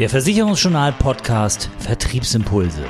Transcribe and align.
Der 0.00 0.08
Versicherungsjournal 0.08 0.94
Podcast 0.94 1.68
Vertriebsimpulse. 1.78 2.86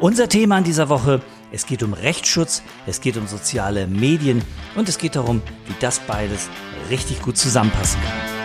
Unser 0.00 0.30
Thema 0.30 0.56
an 0.56 0.64
dieser 0.64 0.88
Woche, 0.88 1.20
es 1.52 1.66
geht 1.66 1.82
um 1.82 1.92
Rechtsschutz, 1.92 2.62
es 2.86 3.02
geht 3.02 3.18
um 3.18 3.26
soziale 3.26 3.86
Medien 3.86 4.42
und 4.74 4.88
es 4.88 4.96
geht 4.96 5.16
darum, 5.16 5.42
wie 5.66 5.74
das 5.80 5.98
beides 5.98 6.48
richtig 6.88 7.20
gut 7.20 7.36
zusammenpassen 7.36 8.00
kann. 8.00 8.37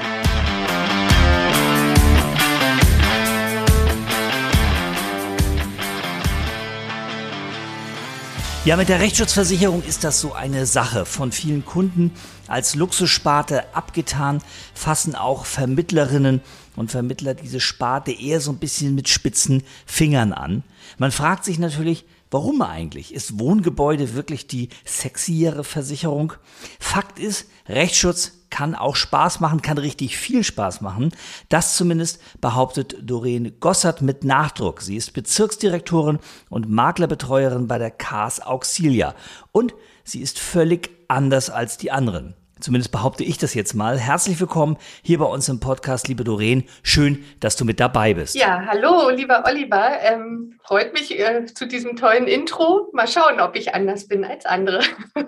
Ja, 8.65 8.77
mit 8.77 8.87
der 8.87 9.01
Rechtsschutzversicherung 9.01 9.83
ist 9.83 10.05
das 10.05 10.21
so 10.21 10.31
eine 10.31 10.65
Sache. 10.65 11.05
Von 11.05 11.33
vielen 11.33 11.65
Kunden 11.65 12.11
als 12.47 12.75
Luxussparte 12.75 13.75
abgetan, 13.75 14.41
fassen 14.73 15.15
auch 15.15 15.45
Vermittlerinnen 15.45 16.39
und 16.77 16.89
Vermittler 16.89 17.33
diese 17.33 17.59
Sparte 17.59 18.13
eher 18.13 18.39
so 18.39 18.51
ein 18.51 18.59
bisschen 18.59 18.95
mit 18.95 19.09
spitzen 19.09 19.63
Fingern 19.85 20.31
an. 20.31 20.63
Man 20.97 21.11
fragt 21.11 21.43
sich 21.43 21.59
natürlich, 21.59 22.05
warum 22.31 22.61
eigentlich? 22.61 23.13
Ist 23.13 23.37
Wohngebäude 23.37 24.13
wirklich 24.13 24.47
die 24.47 24.69
sexiere 24.85 25.65
Versicherung? 25.65 26.31
Fakt 26.79 27.19
ist, 27.19 27.47
Rechtsschutz 27.67 28.31
kann 28.53 28.75
auch 28.75 28.95
Spaß 28.95 29.39
machen, 29.39 29.63
kann 29.63 29.79
richtig 29.79 30.15
viel 30.15 30.43
Spaß 30.43 30.81
machen. 30.81 31.09
Das 31.49 31.75
zumindest 31.75 32.19
behauptet 32.39 32.97
Doreen 33.01 33.59
Gossert 33.59 34.03
mit 34.03 34.23
Nachdruck. 34.23 34.83
Sie 34.83 34.95
ist 34.95 35.13
Bezirksdirektorin 35.13 36.19
und 36.51 36.69
Maklerbetreuerin 36.69 37.67
bei 37.67 37.79
der 37.79 37.89
CAS 37.89 38.41
Auxilia. 38.41 39.15
Und 39.51 39.73
sie 40.03 40.21
ist 40.21 40.37
völlig 40.37 40.91
anders 41.07 41.49
als 41.49 41.79
die 41.79 41.89
anderen. 41.89 42.35
Zumindest 42.63 42.93
behaupte 42.93 43.25
ich 43.25 43.37
das 43.37 43.53
jetzt 43.55 43.73
mal. 43.73 43.99
Herzlich 43.99 44.39
willkommen 44.39 44.77
hier 45.01 45.19
bei 45.19 45.25
uns 45.25 45.49
im 45.49 45.59
Podcast, 45.59 46.07
liebe 46.07 46.23
Doreen. 46.23 46.63
Schön, 46.81 47.25
dass 47.41 47.57
du 47.57 47.65
mit 47.65 47.81
dabei 47.81 48.13
bist. 48.13 48.35
Ja, 48.35 48.63
hallo, 48.65 49.09
lieber 49.09 49.43
Oliver. 49.45 49.99
Ähm, 50.01 50.57
freut 50.63 50.93
mich 50.93 51.19
äh, 51.19 51.45
zu 51.45 51.67
diesem 51.67 51.97
tollen 51.97 52.25
Intro. 52.25 52.89
Mal 52.93 53.09
schauen, 53.09 53.41
ob 53.41 53.57
ich 53.57 53.75
anders 53.75 54.07
bin 54.07 54.23
als 54.23 54.45
andere. 54.45 54.79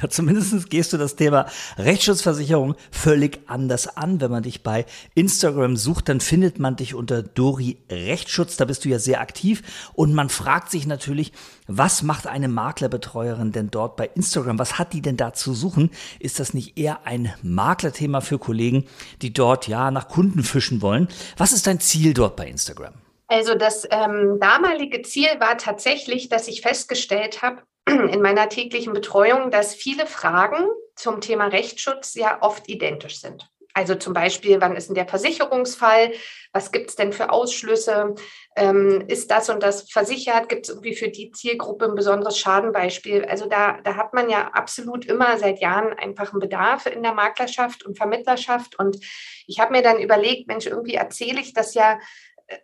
ja, 0.00 0.08
zumindest 0.08 0.70
gehst 0.70 0.92
du 0.92 0.98
das 0.98 1.16
Thema 1.16 1.46
Rechtsschutzversicherung 1.78 2.76
völlig 2.92 3.40
anders 3.48 3.96
an. 3.96 4.20
Wenn 4.20 4.30
man 4.30 4.44
dich 4.44 4.62
bei 4.62 4.86
Instagram 5.16 5.76
sucht, 5.76 6.08
dann 6.08 6.20
findet 6.20 6.60
man 6.60 6.76
dich 6.76 6.94
unter 6.94 7.24
Dori 7.24 7.78
Rechtsschutz. 7.90 8.56
Da 8.56 8.66
bist 8.66 8.84
du 8.84 8.88
ja 8.88 9.00
sehr 9.00 9.20
aktiv. 9.20 9.90
Und 9.94 10.14
man 10.14 10.28
fragt 10.28 10.70
sich 10.70 10.86
natürlich, 10.86 11.32
was 11.68 12.02
macht 12.02 12.26
eine 12.26 12.48
Maklerbetreuerin 12.48 13.52
denn 13.52 13.70
dort 13.70 13.96
bei 13.96 14.10
Instagram? 14.14 14.58
Was 14.58 14.78
hat 14.78 14.94
die 14.94 15.02
denn 15.02 15.18
da 15.18 15.34
zu 15.34 15.52
suchen? 15.52 15.90
Ist 16.18 16.40
das 16.40 16.54
nicht 16.54 16.78
eher 16.78 17.06
ein 17.06 17.32
Maklerthema 17.42 18.22
für 18.22 18.38
Kollegen, 18.38 18.86
die 19.20 19.32
dort 19.32 19.68
ja 19.68 19.90
nach 19.90 20.08
Kunden 20.08 20.42
fischen 20.42 20.80
wollen? 20.80 21.08
Was 21.36 21.52
ist 21.52 21.66
dein 21.66 21.78
Ziel 21.78 22.14
dort 22.14 22.36
bei 22.36 22.48
Instagram? 22.48 22.94
Also 23.28 23.54
das 23.54 23.86
ähm, 23.90 24.38
damalige 24.40 25.02
Ziel 25.02 25.28
war 25.38 25.58
tatsächlich, 25.58 26.30
dass 26.30 26.48
ich 26.48 26.62
festgestellt 26.62 27.42
habe 27.42 27.62
in 27.86 28.22
meiner 28.22 28.48
täglichen 28.48 28.94
Betreuung, 28.94 29.50
dass 29.50 29.74
viele 29.74 30.06
Fragen 30.06 30.64
zum 30.96 31.20
Thema 31.20 31.48
Rechtsschutz 31.48 32.14
ja 32.14 32.38
oft 32.40 32.66
identisch 32.68 33.20
sind. 33.20 33.46
Also 33.74 33.94
zum 33.94 34.12
Beispiel, 34.12 34.60
wann 34.60 34.74
ist 34.74 34.88
denn 34.88 34.96
der 34.96 35.06
Versicherungsfall? 35.06 36.12
Was 36.52 36.72
gibt 36.72 36.90
es 36.90 36.96
denn 36.96 37.12
für 37.12 37.30
Ausschlüsse? 37.30 38.16
Ähm, 38.58 39.04
ist 39.06 39.30
das 39.30 39.48
und 39.48 39.62
das 39.62 39.90
versichert? 39.90 40.48
Gibt 40.48 40.66
es 40.66 40.70
irgendwie 40.70 40.94
für 40.94 41.08
die 41.08 41.30
Zielgruppe 41.30 41.84
ein 41.84 41.94
besonderes 41.94 42.36
Schadenbeispiel? 42.38 43.24
Also 43.24 43.46
da, 43.46 43.80
da 43.82 43.94
hat 43.94 44.14
man 44.14 44.28
ja 44.28 44.48
absolut 44.48 45.06
immer 45.06 45.38
seit 45.38 45.60
Jahren 45.60 45.92
einfach 45.92 46.32
einen 46.32 46.40
Bedarf 46.40 46.86
in 46.86 47.02
der 47.02 47.14
Maklerschaft 47.14 47.86
und 47.86 47.96
Vermittlerschaft. 47.96 48.78
Und 48.78 48.98
ich 49.46 49.60
habe 49.60 49.72
mir 49.72 49.82
dann 49.82 50.00
überlegt, 50.00 50.48
Mensch, 50.48 50.66
irgendwie 50.66 50.94
erzähle 50.94 51.40
ich 51.40 51.52
das 51.52 51.74
ja 51.74 51.98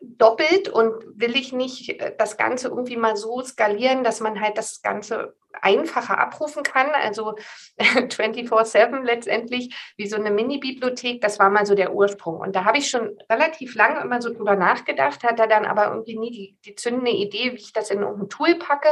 doppelt 0.00 0.68
und 0.68 0.94
will 1.14 1.36
ich 1.36 1.52
nicht 1.52 2.00
äh, 2.00 2.14
das 2.16 2.36
Ganze 2.36 2.68
irgendwie 2.68 2.96
mal 2.96 3.16
so 3.16 3.42
skalieren, 3.42 4.04
dass 4.04 4.20
man 4.20 4.40
halt 4.40 4.56
das 4.56 4.82
Ganze 4.82 5.34
einfacher 5.60 6.18
abrufen 6.18 6.62
kann. 6.62 6.90
Also 6.90 7.34
24-7 7.78 9.02
letztendlich 9.02 9.74
wie 9.96 10.06
so 10.06 10.16
eine 10.16 10.30
Mini-Bibliothek, 10.30 11.20
das 11.20 11.38
war 11.38 11.50
mal 11.50 11.66
so 11.66 11.74
der 11.74 11.94
Ursprung. 11.94 12.40
Und 12.40 12.56
da 12.56 12.64
habe 12.64 12.78
ich 12.78 12.88
schon 12.88 13.18
relativ 13.30 13.74
lange 13.74 14.00
immer 14.00 14.22
so 14.22 14.32
drüber 14.32 14.56
nachgedacht, 14.56 15.22
hatte 15.22 15.46
dann 15.48 15.66
aber 15.66 15.86
irgendwie 15.86 16.18
nie 16.18 16.30
die, 16.30 16.56
die 16.64 16.74
zündende 16.74 17.12
Idee, 17.12 17.52
wie 17.52 17.60
ich 17.60 17.72
das 17.72 17.90
in 17.90 18.00
irgendein 18.00 18.30
Tool 18.30 18.54
packe. 18.56 18.88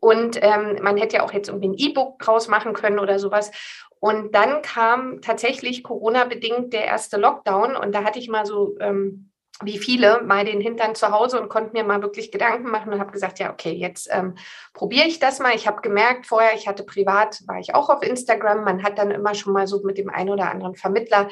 Und 0.00 0.38
ähm, 0.42 0.78
man 0.82 0.96
hätte 0.96 1.16
ja 1.16 1.22
auch 1.24 1.32
jetzt 1.32 1.48
irgendwie 1.48 1.68
ein 1.68 1.74
E-Book 1.74 2.18
draus 2.20 2.48
machen 2.48 2.72
können 2.72 2.98
oder 2.98 3.18
sowas. 3.18 3.50
Und 3.98 4.34
dann 4.34 4.62
kam 4.62 5.20
tatsächlich 5.20 5.82
Corona-bedingt 5.82 6.72
der 6.72 6.84
erste 6.86 7.18
Lockdown 7.18 7.76
und 7.76 7.94
da 7.94 8.02
hatte 8.02 8.18
ich 8.18 8.30
mal 8.30 8.46
so 8.46 8.76
ähm, 8.80 9.29
wie 9.62 9.78
viele 9.78 10.22
mal 10.22 10.44
den 10.44 10.60
Hintern 10.60 10.94
zu 10.94 11.10
Hause 11.10 11.40
und 11.40 11.48
konnte 11.48 11.72
mir 11.72 11.84
mal 11.84 12.02
wirklich 12.02 12.32
Gedanken 12.32 12.70
machen 12.70 12.92
und 12.92 13.00
habe 13.00 13.12
gesagt, 13.12 13.38
ja, 13.38 13.52
okay, 13.52 13.72
jetzt 13.72 14.08
ähm, 14.10 14.34
probiere 14.72 15.06
ich 15.06 15.18
das 15.18 15.38
mal. 15.38 15.54
Ich 15.54 15.66
habe 15.66 15.82
gemerkt, 15.82 16.26
vorher, 16.26 16.54
ich 16.54 16.66
hatte 16.66 16.84
privat, 16.84 17.40
war 17.46 17.58
ich 17.58 17.74
auch 17.74 17.90
auf 17.90 18.02
Instagram. 18.02 18.64
Man 18.64 18.82
hat 18.82 18.98
dann 18.98 19.10
immer 19.10 19.34
schon 19.34 19.52
mal 19.52 19.66
so 19.66 19.82
mit 19.82 19.98
dem 19.98 20.08
einen 20.08 20.30
oder 20.30 20.50
anderen 20.50 20.76
Vermittler 20.76 21.28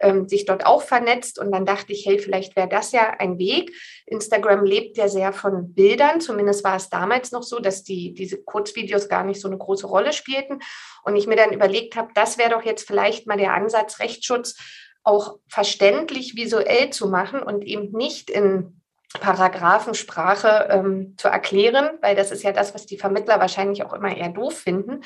ähm, 0.00 0.28
sich 0.28 0.44
dort 0.44 0.64
auch 0.64 0.82
vernetzt 0.82 1.38
und 1.38 1.50
dann 1.50 1.66
dachte 1.66 1.92
ich, 1.92 2.06
hey, 2.06 2.18
vielleicht 2.18 2.54
wäre 2.56 2.68
das 2.68 2.92
ja 2.92 3.14
ein 3.18 3.38
Weg. 3.38 3.72
Instagram 4.06 4.64
lebt 4.64 4.96
ja 4.96 5.08
sehr 5.08 5.32
von 5.32 5.74
Bildern. 5.74 6.20
Zumindest 6.20 6.64
war 6.64 6.76
es 6.76 6.88
damals 6.88 7.32
noch 7.32 7.42
so, 7.42 7.58
dass 7.58 7.82
die, 7.82 8.14
diese 8.14 8.42
Kurzvideos 8.42 9.08
gar 9.08 9.24
nicht 9.24 9.40
so 9.40 9.48
eine 9.48 9.58
große 9.58 9.86
Rolle 9.86 10.12
spielten. 10.12 10.60
Und 11.02 11.16
ich 11.16 11.26
mir 11.26 11.36
dann 11.36 11.52
überlegt 11.52 11.96
habe, 11.96 12.10
das 12.14 12.38
wäre 12.38 12.50
doch 12.50 12.62
jetzt 12.62 12.86
vielleicht 12.86 13.26
mal 13.26 13.38
der 13.38 13.54
Ansatz 13.54 13.98
Rechtsschutz 13.98 14.56
auch 15.04 15.38
verständlich 15.48 16.36
visuell 16.36 16.90
zu 16.90 17.08
machen 17.08 17.42
und 17.42 17.64
eben 17.64 17.90
nicht 17.92 18.30
in 18.30 18.80
Paragraphensprache 19.20 20.68
ähm, 20.70 21.14
zu 21.18 21.28
erklären, 21.28 21.90
weil 22.00 22.16
das 22.16 22.30
ist 22.30 22.42
ja 22.42 22.52
das, 22.52 22.74
was 22.74 22.86
die 22.86 22.98
Vermittler 22.98 23.40
wahrscheinlich 23.40 23.84
auch 23.84 23.92
immer 23.92 24.16
eher 24.16 24.30
doof 24.30 24.58
finden. 24.58 25.02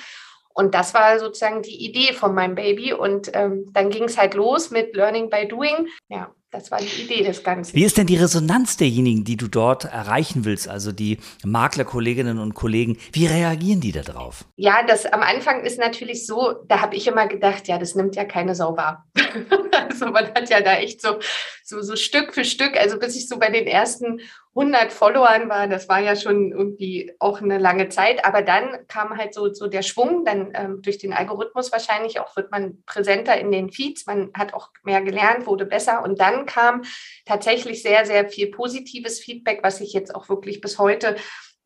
Und 0.57 0.75
das 0.75 0.95
war 0.95 1.19
sozusagen 1.19 1.61
die 1.61 1.85
Idee 1.85 2.15
von 2.15 2.35
meinem 2.35 2.55
Baby. 2.55 2.95
Und 2.95 3.31
ähm, 3.35 3.67
dann 3.73 3.91
ging 3.91 4.05
es 4.05 4.17
halt 4.17 4.33
los 4.33 4.71
mit 4.71 4.97
Learning 4.97 5.29
by 5.29 5.47
Doing. 5.47 5.89
Ja, 6.09 6.31
das 6.51 6.71
war 6.71 6.79
die 6.79 7.03
Idee 7.03 7.23
des 7.25 7.45
Ganzen. 7.45 7.75
Wie 7.75 7.85
ist 7.85 7.99
denn 7.99 8.07
die 8.07 8.17
Resonanz 8.17 8.79
derjenigen, 8.79 9.25
die 9.25 9.37
du 9.37 9.49
dort 9.49 9.85
erreichen 9.85 10.47
willst, 10.47 10.67
also 10.67 10.93
die 10.93 11.19
Maklerkolleginnen 11.45 12.39
und 12.39 12.55
Kollegen? 12.55 12.97
Wie 13.13 13.27
reagieren 13.27 13.83
die 13.83 13.93
darauf? 13.93 14.47
Ja, 14.57 14.83
das 14.87 15.05
am 15.05 15.21
Anfang 15.21 15.63
ist 15.63 15.79
natürlich 15.79 16.25
so, 16.25 16.55
da 16.69 16.81
habe 16.81 16.97
ich 16.97 17.07
immer 17.07 17.27
gedacht, 17.27 17.69
ja, 17.69 17.77
das 17.77 17.95
nimmt 17.95 18.17
ja 18.17 18.25
keine 18.25 18.55
Sau 18.55 18.79
wahr. 18.79 19.05
also 19.91 20.07
man 20.07 20.27
hat 20.35 20.51
ja 20.51 20.61
da 20.61 20.75
echt 20.75 21.01
so, 21.01 21.19
so, 21.65 21.83
so 21.83 21.97
Stück 21.97 22.35
für 22.35 22.45
Stück, 22.45 22.77
also 22.77 22.99
bis 22.99 23.17
ich 23.17 23.29
so 23.29 23.39
bei 23.39 23.51
den 23.51 23.67
ersten 23.67 24.21
100 24.55 24.91
Followern 24.91 25.49
war, 25.51 25.69
das 25.69 25.89
war 25.89 26.01
ja 26.01 26.17
schon 26.17 26.51
irgendwie 26.51 27.13
auch 27.19 27.43
eine 27.43 27.59
lange 27.59 27.91
Zeit, 27.91 28.25
aber 28.25 28.41
dann 28.43 28.87
kam 28.89 29.17
halt 29.19 29.35
so, 29.35 29.53
so 29.53 29.67
der 29.67 29.83
Schwung, 29.83 30.25
dann 30.25 30.53
ähm, 30.55 30.83
durch 30.83 30.97
den 30.97 31.13
Algorithmus 31.13 31.73
wahrscheinlich 31.73 32.21
auch 32.21 32.35
wird 32.37 32.51
man 32.51 32.83
präsenter 32.87 33.39
in 33.39 33.53
den 33.53 33.71
Feeds, 33.71 34.07
man 34.07 34.31
hat 34.35 34.55
auch 34.55 34.71
mehr 34.83 35.03
gelernt, 35.03 35.47
wurde 35.47 35.67
besser 35.67 36.03
und 36.03 36.21
dann 36.21 36.47
kam 36.47 36.83
tatsächlich 37.27 37.83
sehr, 37.83 38.07
sehr 38.07 38.29
viel 38.29 38.51
positives 38.51 39.21
Feedback, 39.21 39.61
was 39.63 39.79
sich 39.79 39.93
jetzt 39.93 40.15
auch 40.15 40.29
wirklich 40.31 40.63
bis 40.63 40.79
heute 40.79 41.17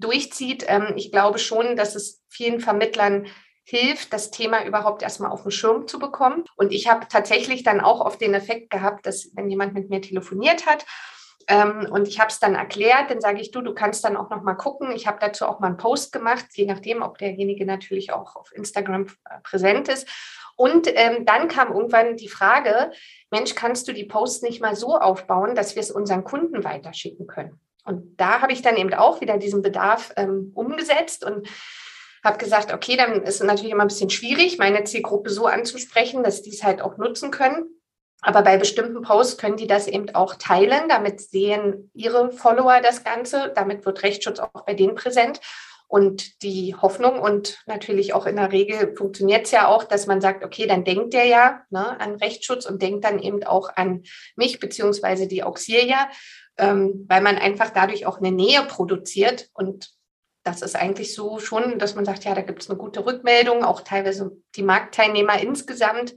durchzieht. 0.01 0.65
Ähm, 0.67 0.95
ich 0.97 1.13
glaube 1.13 1.39
schon, 1.39 1.77
dass 1.77 1.95
es 1.95 2.23
vielen 2.29 2.61
Vermittlern 2.61 3.27
hilft, 3.71 4.13
das 4.13 4.31
Thema 4.31 4.65
überhaupt 4.65 5.03
erstmal 5.03 5.31
auf 5.31 5.43
den 5.43 5.53
Schirm 5.53 5.87
zu 5.87 5.99
bekommen. 5.99 6.45
Und 6.57 6.73
ich 6.73 6.89
habe 6.89 7.07
tatsächlich 7.09 7.63
dann 7.63 7.81
auch 7.81 8.01
auf 8.01 8.19
den 8.19 8.35
Effekt 8.35 8.71
gehabt, 8.71 9.07
dass 9.07 9.31
wenn 9.35 9.49
jemand 9.49 9.75
mit 9.75 9.91
mir 9.91 10.03
telefoniert 10.03 10.67
hat 10.67 10.85
ähm, 11.47 11.89
und 11.91 12.07
ich 12.07 12.21
habe 12.21 12.29
es 12.29 12.39
dann 12.39 12.55
erklärt, 12.55 13.11
dann 13.11 13.21
sage 13.21 13.41
ich, 13.41 13.51
du, 13.51 13.61
du 13.61 13.75
kannst 13.75 14.05
dann 14.05 14.17
auch 14.17 14.31
noch 14.31 14.43
mal 14.43 14.55
gucken. 14.55 14.93
Ich 14.93 15.07
habe 15.07 15.19
dazu 15.21 15.47
auch 15.47 15.61
mal 15.61 15.69
einen 15.69 15.77
Post 15.77 16.13
gemacht, 16.13 16.47
je 16.55 16.67
nachdem, 16.67 17.03
ob 17.03 17.19
derjenige 17.19 17.65
natürlich 17.65 18.13
auch 18.13 18.37
auf 18.37 18.53
Instagram 18.53 19.07
äh, 19.07 19.41
präsent 19.43 19.89
ist. 19.89 20.09
Und 20.57 20.89
ähm, 20.95 21.25
dann 21.25 21.49
kam 21.49 21.73
irgendwann 21.73 22.17
die 22.17 22.29
Frage, 22.29 22.93
Mensch, 23.31 23.55
kannst 23.55 23.89
du 23.89 23.93
die 23.93 24.05
Posts 24.05 24.43
nicht 24.43 24.61
mal 24.61 24.77
so 24.77 24.99
aufbauen, 24.99 25.55
dass 25.55 25.75
wir 25.75 25.81
es 25.81 25.91
unseren 25.91 26.23
Kunden 26.23 26.65
weiterschicken 26.65 27.27
können? 27.27 27.59
Und 27.85 28.21
da 28.21 28.43
habe 28.43 28.53
ich 28.53 28.63
dann 28.63 28.77
eben 28.77 28.93
auch 28.95 29.21
wieder 29.21 29.39
diesen 29.39 29.63
Bedarf 29.63 30.13
ähm, 30.17 30.53
umgesetzt 30.55 31.25
und 31.25 31.49
habe 32.25 32.39
gesagt, 32.39 32.73
okay, 32.73 32.97
dann 32.97 33.23
ist 33.23 33.41
es 33.41 33.47
natürlich 33.47 33.73
immer 33.73 33.85
ein 33.85 33.89
bisschen 33.89 34.11
schwierig, 34.11 34.59
meine 34.59 34.85
Zielgruppe 34.85 35.31
so 35.31 35.47
anzusprechen, 35.47 36.23
dass 36.23 36.43
die 36.43 36.51
es 36.51 36.63
halt 36.63 36.83
auch 36.83 36.97
nutzen 36.97 37.31
können. 37.31 37.81
Aber 38.23 38.43
bei 38.43 38.59
bestimmten 38.59 39.03
Posts 39.03 39.39
können 39.39 39.57
die 39.57 39.67
das 39.67 39.87
eben 39.87 40.15
auch 40.15 40.35
teilen. 40.35 40.89
Damit 40.89 41.21
sehen 41.21 41.91
ihre 41.95 42.31
Follower 42.33 42.81
das 42.83 43.03
Ganze. 43.03 43.53
Damit 43.55 43.87
wird 43.87 44.03
Rechtsschutz 44.03 44.39
auch 44.41 44.51
bei 44.67 44.75
denen 44.75 44.95
präsent. 44.95 45.41
Und 45.89 46.43
die 46.45 46.77
Hoffnung 46.77 47.19
und 47.19 47.59
natürlich 47.67 48.15
auch 48.15 48.25
in 48.25 48.37
der 48.37 48.53
Regel 48.53 48.95
funktioniert 48.95 49.47
es 49.47 49.51
ja 49.51 49.67
auch, 49.67 49.83
dass 49.83 50.07
man 50.07 50.21
sagt, 50.21 50.45
okay, 50.45 50.69
dann 50.69 50.85
denkt 50.85 51.15
der 51.15 51.25
ja 51.25 51.63
ne, 51.71 51.99
an 51.99 52.15
Rechtsschutz 52.15 52.65
und 52.65 52.81
denkt 52.81 53.05
dann 53.05 53.19
eben 53.19 53.43
auch 53.43 53.71
an 53.75 54.05
mich 54.37 54.61
beziehungsweise 54.61 55.27
die 55.27 55.43
Auxilia, 55.43 56.09
ähm, 56.59 57.07
weil 57.09 57.23
man 57.23 57.39
einfach 57.39 57.71
dadurch 57.71 58.07
auch 58.07 58.19
eine 58.19 58.31
Nähe 58.31 58.63
produziert 58.63 59.49
und 59.53 59.91
das 60.51 60.63
ist 60.63 60.77
eigentlich 60.77 61.15
so 61.15 61.39
schon, 61.39 61.79
dass 61.79 61.95
man 61.95 62.05
sagt, 62.05 62.25
ja, 62.25 62.35
da 62.35 62.43
gibt 62.43 62.63
es 62.63 62.71
eine 62.71 62.79
gute 62.79 63.07
Rückmeldung, 63.07 63.65
auch 63.65 63.83
teilweise 63.83 64.33
die 64.57 64.63
Marktteilnehmer 64.63 65.41
insgesamt. 65.41 66.17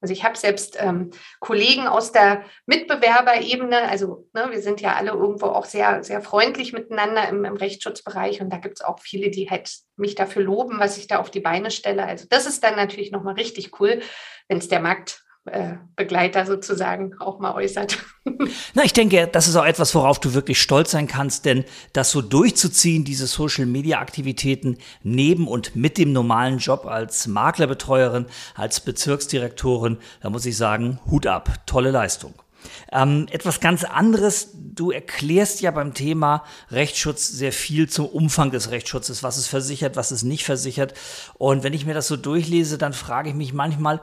Also 0.00 0.12
ich 0.12 0.24
habe 0.24 0.36
selbst 0.36 0.76
ähm, 0.80 1.10
Kollegen 1.38 1.86
aus 1.86 2.10
der 2.10 2.44
Mitbewerberebene, 2.66 3.88
also 3.88 4.28
ne, 4.32 4.48
wir 4.50 4.60
sind 4.60 4.80
ja 4.80 4.94
alle 4.94 5.12
irgendwo 5.12 5.46
auch 5.46 5.64
sehr, 5.64 6.02
sehr 6.02 6.20
freundlich 6.20 6.72
miteinander 6.72 7.28
im, 7.28 7.44
im 7.44 7.56
Rechtsschutzbereich 7.56 8.40
und 8.40 8.50
da 8.50 8.56
gibt 8.56 8.80
es 8.80 8.84
auch 8.84 8.98
viele, 8.98 9.30
die 9.30 9.48
halt 9.48 9.72
mich 9.96 10.16
dafür 10.16 10.42
loben, 10.42 10.80
was 10.80 10.98
ich 10.98 11.06
da 11.06 11.18
auf 11.20 11.30
die 11.30 11.40
Beine 11.40 11.70
stelle. 11.70 12.04
Also 12.04 12.26
das 12.28 12.46
ist 12.46 12.64
dann 12.64 12.74
natürlich 12.74 13.12
nochmal 13.12 13.34
richtig 13.34 13.78
cool, 13.80 14.00
wenn 14.48 14.58
es 14.58 14.68
der 14.68 14.80
Markt 14.80 15.22
Begleiter 15.96 16.46
sozusagen 16.46 17.14
auch 17.18 17.40
mal 17.40 17.54
äußert. 17.54 17.98
Na, 18.74 18.84
ich 18.84 18.92
denke, 18.92 19.26
das 19.26 19.48
ist 19.48 19.56
auch 19.56 19.64
etwas, 19.64 19.92
worauf 19.94 20.20
du 20.20 20.34
wirklich 20.34 20.60
stolz 20.60 20.92
sein 20.92 21.08
kannst, 21.08 21.46
denn 21.46 21.64
das 21.92 22.12
so 22.12 22.22
durchzuziehen, 22.22 23.04
diese 23.04 23.26
Social-Media-Aktivitäten 23.26 24.78
neben 25.02 25.48
und 25.48 25.74
mit 25.74 25.98
dem 25.98 26.12
normalen 26.12 26.58
Job 26.58 26.86
als 26.86 27.26
Maklerbetreuerin, 27.26 28.26
als 28.54 28.80
Bezirksdirektorin, 28.80 29.98
da 30.20 30.30
muss 30.30 30.46
ich 30.46 30.56
sagen, 30.56 31.00
Hut 31.10 31.26
ab, 31.26 31.66
tolle 31.66 31.90
Leistung. 31.90 32.34
Ähm, 32.92 33.26
etwas 33.32 33.58
ganz 33.58 33.82
anderes, 33.82 34.50
du 34.54 34.92
erklärst 34.92 35.60
ja 35.60 35.72
beim 35.72 35.94
Thema 35.94 36.44
Rechtsschutz 36.70 37.28
sehr 37.28 37.52
viel 37.52 37.88
zum 37.88 38.06
Umfang 38.06 38.52
des 38.52 38.70
Rechtsschutzes, 38.70 39.24
was 39.24 39.38
ist 39.38 39.48
versichert, 39.48 39.96
was 39.96 40.12
ist 40.12 40.22
nicht 40.22 40.44
versichert. 40.44 40.94
Und 41.34 41.64
wenn 41.64 41.72
ich 41.72 41.84
mir 41.84 41.94
das 41.94 42.06
so 42.06 42.16
durchlese, 42.16 42.78
dann 42.78 42.92
frage 42.92 43.30
ich 43.30 43.34
mich 43.34 43.52
manchmal, 43.52 44.00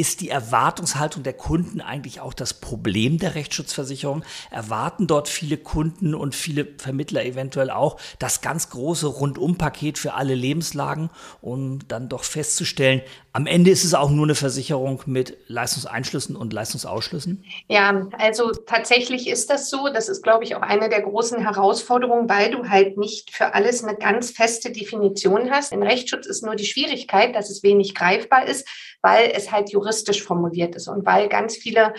ist 0.00 0.22
die 0.22 0.30
Erwartungshaltung 0.30 1.22
der 1.22 1.34
Kunden 1.34 1.82
eigentlich 1.82 2.20
auch 2.20 2.32
das 2.32 2.54
Problem 2.54 3.18
der 3.18 3.34
Rechtsschutzversicherung? 3.34 4.24
Erwarten 4.50 5.06
dort 5.06 5.28
viele 5.28 5.58
Kunden 5.58 6.14
und 6.14 6.34
viele 6.34 6.66
Vermittler 6.78 7.24
eventuell 7.24 7.70
auch 7.70 8.00
das 8.18 8.40
ganz 8.40 8.70
große 8.70 9.06
Rundumpaket 9.06 9.98
für 9.98 10.14
alle 10.14 10.34
Lebenslagen, 10.34 11.10
um 11.42 11.86
dann 11.86 12.08
doch 12.08 12.24
festzustellen, 12.24 13.02
am 13.32 13.46
Ende 13.46 13.70
ist 13.70 13.84
es 13.84 13.94
auch 13.94 14.10
nur 14.10 14.24
eine 14.24 14.34
Versicherung 14.34 15.02
mit 15.06 15.36
Leistungseinschlüssen 15.46 16.34
und 16.34 16.52
Leistungsausschlüssen? 16.52 17.44
Ja, 17.68 18.08
also 18.18 18.50
tatsächlich 18.50 19.28
ist 19.28 19.50
das 19.50 19.70
so. 19.70 19.88
Das 19.88 20.08
ist, 20.08 20.22
glaube 20.22 20.42
ich, 20.42 20.56
auch 20.56 20.62
eine 20.62 20.88
der 20.88 21.02
großen 21.02 21.40
Herausforderungen, 21.40 22.28
weil 22.28 22.50
du 22.50 22.68
halt 22.68 22.98
nicht 22.98 23.30
für 23.32 23.54
alles 23.54 23.84
eine 23.84 23.96
ganz 23.96 24.32
feste 24.32 24.72
Definition 24.72 25.50
hast. 25.50 25.72
In 25.72 25.84
Rechtsschutz 25.84 26.26
ist 26.26 26.42
nur 26.42 26.56
die 26.56 26.64
Schwierigkeit, 26.64 27.36
dass 27.36 27.50
es 27.50 27.62
wenig 27.62 27.94
greifbar 27.94 28.46
ist, 28.46 28.66
weil 29.00 29.30
es 29.32 29.52
halt 29.52 29.70
juristisch 29.70 29.89
formuliert 30.22 30.74
ist 30.74 30.88
und 30.88 31.04
weil 31.06 31.28
ganz 31.28 31.56
viele 31.56 31.94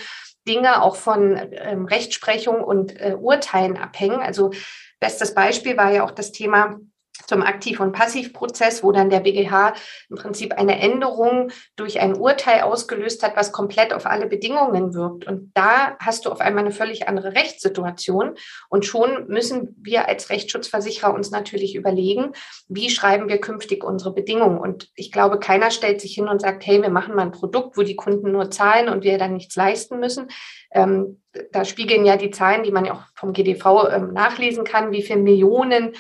Dinge 0.48 0.82
auch 0.82 0.96
von 0.96 1.40
ähm, 1.52 1.86
Rechtsprechung 1.86 2.64
und 2.64 3.00
äh, 3.00 3.16
Urteilen 3.20 3.78
abhängen. 3.78 4.22
Also 4.22 4.52
bestes 5.00 5.34
Beispiel 5.34 5.78
war 5.78 5.92
ja 5.92 6.04
auch 6.04 6.12
das 6.12 6.32
Thema 6.32 6.80
zum 7.28 7.42
Aktiv- 7.42 7.80
und 7.80 7.92
Passivprozess, 7.92 8.84
wo 8.84 8.92
dann 8.92 9.10
der 9.10 9.20
BGH 9.20 9.74
im 10.10 10.16
Prinzip 10.16 10.54
eine 10.54 10.80
Änderung 10.80 11.52
durch 11.76 12.00
ein 12.00 12.16
Urteil 12.16 12.62
ausgelöst 12.62 13.24
hat, 13.24 13.36
was 13.36 13.52
komplett 13.52 13.94
auf 13.94 14.06
alle 14.06 14.28
Bedingungen 14.28 14.94
wirkt. 14.94 15.26
Und 15.28 15.52
da 15.54 15.98
hast 16.00 16.26
du 16.26 16.32
auf 16.32 16.40
einmal 16.40 16.64
eine 16.64 16.74
völlig 16.74 17.08
andere 17.08 17.34
Rechtssituation. 17.34 18.36
Und 18.70 18.86
schon 18.86 19.28
müssen 19.28 19.76
wir 19.82 20.08
als 20.08 20.30
Rechtsschutzversicherer 20.30 21.14
uns 21.14 21.32
natürlich 21.32 21.76
überlegen, 21.76 22.34
wie 22.68 22.90
schreiben 22.90 23.30
wir 23.30 23.40
künftig 23.40 23.84
unsere 23.84 24.14
Bedingungen. 24.14 24.58
Und 24.58 24.90
ich 24.96 25.12
glaube, 25.12 25.40
keiner 25.40 25.72
stellt 25.72 26.02
sich 26.02 26.14
hin 26.14 26.28
und 26.28 26.42
sagt, 26.42 26.66
hey, 26.66 26.82
wir 26.82 26.90
machen 26.90 27.16
mal 27.16 27.24
ein 27.24 27.32
Produkt, 27.32 27.78
wo 27.78 27.84
die 27.84 27.96
Kunden 27.96 28.32
nur 28.32 28.52
zahlen 28.52 28.90
und 28.90 29.04
wir 29.04 29.18
dann 29.18 29.34
nichts 29.34 29.56
leisten 29.56 30.00
müssen. 30.00 30.28
Ähm, 30.72 31.22
da 31.52 31.66
spiegeln 31.66 32.06
ja 32.06 32.18
die 32.18 32.32
Zahlen, 32.32 32.64
die 32.64 32.72
man 32.72 32.86
ja 32.86 32.94
auch 32.94 33.04
vom 33.16 33.34
GDV 33.34 33.90
ähm, 33.92 34.14
nachlesen 34.14 34.64
kann, 34.64 34.92
wie 34.92 35.02
viele 35.02 35.20
Millionen 35.20 35.94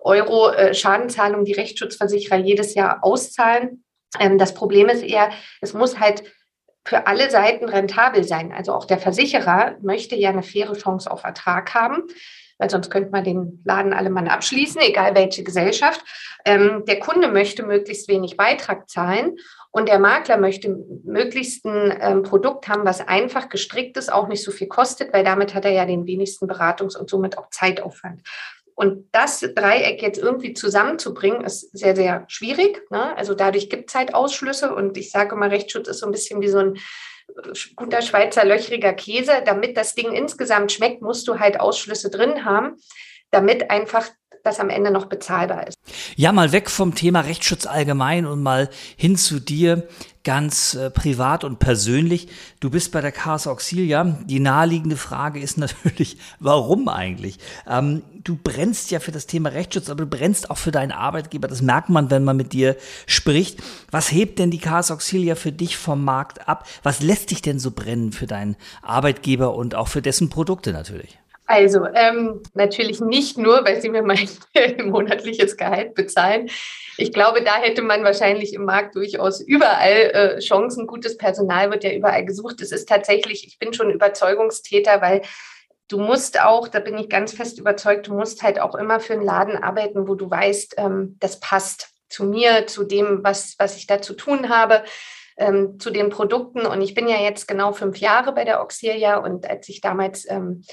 Euro 0.00 0.50
äh, 0.50 0.74
Schadenzahlung 0.74 1.44
die 1.44 1.52
Rechtsschutzversicherer 1.52 2.36
jedes 2.36 2.74
Jahr 2.74 3.02
auszahlen. 3.02 3.84
Ähm, 4.18 4.38
das 4.38 4.54
Problem 4.54 4.88
ist 4.88 5.02
eher, 5.02 5.30
es 5.60 5.74
muss 5.74 5.98
halt 5.98 6.24
für 6.84 7.06
alle 7.06 7.30
Seiten 7.30 7.68
rentabel 7.68 8.24
sein. 8.24 8.52
Also 8.52 8.72
auch 8.72 8.86
der 8.86 8.98
Versicherer 8.98 9.76
möchte 9.82 10.16
ja 10.16 10.30
eine 10.30 10.42
faire 10.42 10.74
Chance 10.74 11.10
auf 11.10 11.22
Ertrag 11.22 11.74
haben, 11.74 12.04
weil 12.56 12.70
sonst 12.70 12.90
könnte 12.90 13.10
man 13.10 13.24
den 13.24 13.62
Laden 13.64 13.92
alle 13.92 14.10
mal 14.10 14.26
abschließen, 14.26 14.80
egal 14.80 15.14
welche 15.14 15.44
Gesellschaft. 15.44 16.02
Ähm, 16.44 16.84
der 16.86 16.98
Kunde 16.98 17.28
möchte 17.28 17.62
möglichst 17.62 18.08
wenig 18.08 18.36
Beitrag 18.36 18.88
zahlen 18.88 19.36
und 19.70 19.88
der 19.88 19.98
Makler 19.98 20.38
möchte 20.38 20.70
möglichst 21.04 21.66
ein 21.66 21.96
ähm, 22.00 22.22
Produkt 22.22 22.68
haben, 22.68 22.86
was 22.86 23.06
einfach 23.06 23.50
gestrickt 23.50 23.98
ist, 23.98 24.10
auch 24.10 24.28
nicht 24.28 24.42
so 24.42 24.50
viel 24.50 24.68
kostet, 24.68 25.12
weil 25.12 25.24
damit 25.24 25.54
hat 25.54 25.66
er 25.66 25.72
ja 25.72 25.84
den 25.84 26.06
wenigsten 26.06 26.50
Beratungs- 26.50 26.96
und 26.96 27.10
somit 27.10 27.36
auch 27.36 27.50
Zeitaufwand. 27.50 28.22
Und 28.78 29.08
das 29.10 29.40
Dreieck 29.40 30.02
jetzt 30.02 30.18
irgendwie 30.18 30.54
zusammenzubringen, 30.54 31.42
ist 31.42 31.76
sehr, 31.76 31.96
sehr 31.96 32.24
schwierig. 32.28 32.80
Ne? 32.92 33.16
Also 33.16 33.34
dadurch 33.34 33.68
gibt 33.70 33.90
es 33.90 33.96
halt 33.96 34.14
Ausschlüsse 34.14 34.72
und 34.72 34.96
ich 34.96 35.10
sage 35.10 35.34
mal, 35.34 35.48
Rechtsschutz 35.48 35.88
ist 35.88 35.98
so 35.98 36.06
ein 36.06 36.12
bisschen 36.12 36.40
wie 36.42 36.48
so 36.48 36.58
ein 36.58 36.76
äh, 36.76 37.58
guter 37.74 38.02
Schweizer 38.02 38.44
löchriger 38.44 38.92
Käse. 38.92 39.42
Damit 39.44 39.76
das 39.76 39.96
Ding 39.96 40.12
insgesamt 40.12 40.70
schmeckt, 40.70 41.02
musst 41.02 41.26
du 41.26 41.40
halt 41.40 41.58
Ausschlüsse 41.58 42.08
drin 42.08 42.44
haben, 42.44 42.76
damit 43.32 43.68
einfach 43.68 44.06
das 44.44 44.60
am 44.60 44.70
Ende 44.70 44.92
noch 44.92 45.06
bezahlbar 45.06 45.66
ist. 45.66 45.76
Ja, 46.14 46.30
mal 46.30 46.52
weg 46.52 46.70
vom 46.70 46.94
Thema 46.94 47.22
Rechtsschutz 47.22 47.66
allgemein 47.66 48.26
und 48.26 48.44
mal 48.44 48.70
hin 48.96 49.16
zu 49.16 49.40
dir 49.40 49.88
ganz 50.28 50.74
äh, 50.74 50.90
privat 50.90 51.42
und 51.42 51.58
persönlich. 51.58 52.28
Du 52.60 52.68
bist 52.68 52.92
bei 52.92 53.00
der 53.00 53.12
Cars 53.12 53.46
Auxilia. 53.46 54.04
Die 54.26 54.40
naheliegende 54.40 54.98
Frage 54.98 55.40
ist 55.40 55.56
natürlich, 55.56 56.18
warum 56.38 56.90
eigentlich? 56.90 57.38
Ähm, 57.66 58.02
du 58.24 58.36
brennst 58.36 58.90
ja 58.90 59.00
für 59.00 59.10
das 59.10 59.26
Thema 59.26 59.48
Rechtsschutz, 59.48 59.88
aber 59.88 60.04
du 60.04 60.10
brennst 60.10 60.50
auch 60.50 60.58
für 60.58 60.70
deinen 60.70 60.92
Arbeitgeber. 60.92 61.48
Das 61.48 61.62
merkt 61.62 61.88
man, 61.88 62.10
wenn 62.10 62.24
man 62.24 62.36
mit 62.36 62.52
dir 62.52 62.76
spricht. 63.06 63.62
Was 63.90 64.12
hebt 64.12 64.38
denn 64.38 64.50
die 64.50 64.58
Cars 64.58 64.90
Auxilia 64.90 65.34
für 65.34 65.50
dich 65.50 65.78
vom 65.78 66.04
Markt 66.04 66.46
ab? 66.46 66.68
Was 66.82 67.00
lässt 67.00 67.30
dich 67.30 67.40
denn 67.40 67.58
so 67.58 67.70
brennen 67.70 68.12
für 68.12 68.26
deinen 68.26 68.56
Arbeitgeber 68.82 69.54
und 69.54 69.74
auch 69.74 69.88
für 69.88 70.02
dessen 70.02 70.28
Produkte 70.28 70.74
natürlich? 70.74 71.18
Also 71.48 71.86
ähm, 71.94 72.42
natürlich 72.52 73.00
nicht 73.00 73.38
nur, 73.38 73.64
weil 73.64 73.80
sie 73.80 73.88
mir 73.88 74.02
mein 74.02 74.28
monatliches 74.84 75.56
Gehalt 75.56 75.94
bezahlen. 75.94 76.50
Ich 76.98 77.10
glaube, 77.10 77.42
da 77.42 77.56
hätte 77.56 77.80
man 77.80 78.04
wahrscheinlich 78.04 78.52
im 78.52 78.66
Markt 78.66 78.96
durchaus 78.96 79.40
überall 79.40 79.92
äh, 79.92 80.38
Chancen. 80.40 80.86
Gutes 80.86 81.16
Personal 81.16 81.70
wird 81.70 81.84
ja 81.84 81.92
überall 81.92 82.26
gesucht. 82.26 82.60
Es 82.60 82.70
ist 82.70 82.86
tatsächlich, 82.86 83.46
ich 83.46 83.58
bin 83.58 83.72
schon 83.72 83.90
Überzeugungstäter, 83.90 85.00
weil 85.00 85.22
du 85.88 85.98
musst 85.98 86.38
auch, 86.38 86.68
da 86.68 86.80
bin 86.80 86.98
ich 86.98 87.08
ganz 87.08 87.32
fest 87.32 87.58
überzeugt, 87.58 88.08
du 88.08 88.14
musst 88.14 88.42
halt 88.42 88.60
auch 88.60 88.74
immer 88.74 89.00
für 89.00 89.14
einen 89.14 89.24
Laden 89.24 89.56
arbeiten, 89.56 90.06
wo 90.06 90.16
du 90.16 90.30
weißt, 90.30 90.74
ähm, 90.76 91.16
das 91.18 91.40
passt 91.40 91.94
zu 92.10 92.26
mir, 92.26 92.66
zu 92.66 92.84
dem, 92.84 93.20
was, 93.24 93.54
was 93.58 93.78
ich 93.78 93.86
da 93.86 94.02
zu 94.02 94.12
tun 94.12 94.50
habe. 94.50 94.84
Ähm, 95.38 95.78
zu 95.78 95.90
den 95.90 96.10
Produkten. 96.10 96.66
Und 96.66 96.82
ich 96.82 96.94
bin 96.94 97.08
ja 97.08 97.22
jetzt 97.22 97.46
genau 97.46 97.72
fünf 97.72 97.98
Jahre 97.98 98.32
bei 98.32 98.44
der 98.44 98.60
Auxilia 98.60 99.18
und 99.18 99.48
als 99.48 99.68
ich 99.68 99.80
damals 99.80 100.28
ähm, 100.28 100.64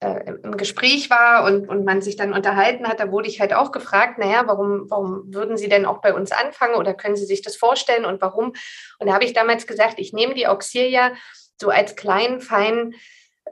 äh, 0.00 0.32
im 0.42 0.56
Gespräch 0.56 1.10
war 1.10 1.44
und, 1.44 1.68
und 1.68 1.84
man 1.84 2.02
sich 2.02 2.16
dann 2.16 2.32
unterhalten 2.32 2.86
hat, 2.86 3.00
da 3.00 3.10
wurde 3.10 3.28
ich 3.28 3.40
halt 3.40 3.52
auch 3.52 3.72
gefragt, 3.72 4.18
naja, 4.18 4.44
warum, 4.46 4.88
warum 4.88 5.34
würden 5.34 5.56
Sie 5.56 5.68
denn 5.68 5.86
auch 5.86 6.00
bei 6.00 6.14
uns 6.14 6.30
anfangen 6.30 6.76
oder 6.76 6.94
können 6.94 7.16
Sie 7.16 7.26
sich 7.26 7.42
das 7.42 7.56
vorstellen 7.56 8.04
und 8.04 8.20
warum? 8.20 8.52
Und 8.98 9.06
da 9.06 9.14
habe 9.14 9.24
ich 9.24 9.32
damals 9.32 9.66
gesagt, 9.66 9.98
ich 9.98 10.12
nehme 10.12 10.34
die 10.34 10.46
Auxilia 10.46 11.12
so 11.60 11.70
als 11.70 11.96
kleinen, 11.96 12.40
feinen 12.40 12.94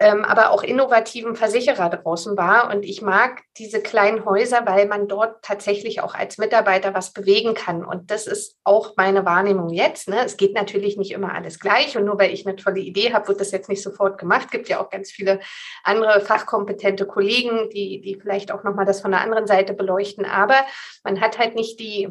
ähm, 0.00 0.24
aber 0.24 0.50
auch 0.50 0.62
innovativen 0.62 1.36
Versicherer 1.36 1.90
draußen 1.90 2.36
war. 2.36 2.70
Und 2.70 2.84
ich 2.84 3.02
mag 3.02 3.42
diese 3.56 3.80
kleinen 3.80 4.24
Häuser, 4.24 4.66
weil 4.66 4.86
man 4.86 5.08
dort 5.08 5.42
tatsächlich 5.42 6.00
auch 6.00 6.14
als 6.14 6.38
Mitarbeiter 6.38 6.94
was 6.94 7.12
bewegen 7.12 7.54
kann. 7.54 7.84
Und 7.84 8.10
das 8.10 8.26
ist 8.26 8.56
auch 8.64 8.94
meine 8.96 9.24
Wahrnehmung 9.24 9.70
jetzt. 9.70 10.08
Ne? 10.08 10.24
Es 10.24 10.36
geht 10.36 10.54
natürlich 10.54 10.96
nicht 10.96 11.12
immer 11.12 11.34
alles 11.34 11.58
gleich. 11.58 11.96
Und 11.96 12.04
nur 12.04 12.18
weil 12.18 12.32
ich 12.32 12.46
eine 12.46 12.56
tolle 12.56 12.80
Idee 12.80 13.12
habe, 13.12 13.28
wird 13.28 13.40
das 13.40 13.52
jetzt 13.52 13.68
nicht 13.68 13.82
sofort 13.82 14.18
gemacht. 14.18 14.46
Es 14.46 14.50
gibt 14.50 14.68
ja 14.68 14.80
auch 14.80 14.90
ganz 14.90 15.10
viele 15.10 15.40
andere 15.84 16.20
fachkompetente 16.20 17.06
Kollegen, 17.06 17.70
die, 17.70 18.00
die 18.00 18.18
vielleicht 18.20 18.52
auch 18.52 18.64
nochmal 18.64 18.86
das 18.86 19.00
von 19.00 19.10
der 19.10 19.20
anderen 19.20 19.46
Seite 19.46 19.74
beleuchten. 19.74 20.24
Aber 20.24 20.56
man 21.04 21.20
hat 21.20 21.38
halt 21.38 21.54
nicht 21.54 21.80
die 21.80 22.08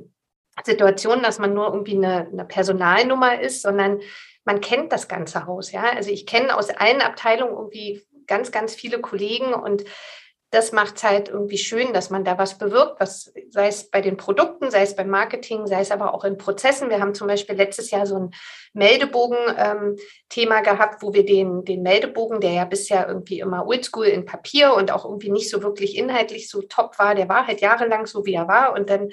Situation, 0.64 1.22
dass 1.22 1.40
man 1.40 1.54
nur 1.54 1.68
irgendwie 1.68 1.96
eine, 1.96 2.28
eine 2.32 2.46
Personalnummer 2.46 3.40
ist, 3.42 3.62
sondern 3.62 4.00
man 4.46 4.62
kennt 4.62 4.92
das 4.92 5.08
ganze 5.08 5.46
Haus, 5.46 5.72
ja. 5.72 5.84
Also 5.84 6.12
ich 6.12 6.26
kenne 6.26 6.58
aus 6.58 6.70
allen 6.70 7.02
Abteilungen 7.02 7.56
irgendwie 7.56 8.04
ganz, 8.28 8.52
ganz 8.52 8.76
viele 8.76 9.02
Kollegen 9.02 9.54
und 9.54 9.84
das 10.52 10.72
macht 10.72 10.96
es 10.96 11.04
halt 11.04 11.28
irgendwie 11.28 11.58
schön, 11.58 11.92
dass 11.92 12.10
man 12.10 12.24
da 12.24 12.38
was 12.38 12.58
bewirkt, 12.58 13.00
was 13.00 13.34
sei 13.50 13.68
es 13.68 13.90
bei 13.90 14.00
den 14.00 14.16
Produkten, 14.16 14.72
sei 14.72 14.84
es 14.84 14.96
beim 14.96 15.10
Marketing, 15.10 15.68
sei 15.68 15.82
es 15.82 15.92
aber 15.92 16.14
auch 16.14 16.24
in 16.24 16.38
Prozessen. 16.38 16.90
Wir 16.90 17.02
haben 17.02 17.14
zum 17.14 17.28
Beispiel 17.28 17.56
letztes 17.56 17.92
Jahr 17.92 18.06
so 18.06 18.16
ein 18.16 18.32
Meldebogen-Thema 18.74 20.58
ähm, 20.58 20.64
gehabt, 20.64 21.04
wo 21.04 21.14
wir 21.14 21.26
den, 21.26 21.66
den 21.66 21.82
Meldebogen, 21.82 22.40
der 22.40 22.54
ja 22.54 22.66
bisher 22.66 23.06
irgendwie 23.08 23.40
immer 23.40 23.68
oldschool 23.68 24.06
in 24.06 24.24
Papier 24.24 24.74
und 24.76 24.92
auch 24.92 25.04
irgendwie 25.04 25.32
nicht 25.32 25.50
so 25.50 25.62
wirklich 25.62 25.98
inhaltlich 25.98 26.50
so 26.50 26.62
top 26.62 26.98
war, 27.00 27.16
der 27.16 27.28
war 27.28 27.48
halt 27.48 27.60
jahrelang 27.60 28.06
so, 28.06 28.26
wie 28.26 28.36
er 28.36 28.48
war. 28.48 28.74
Und 28.74 28.90
dann 28.90 29.10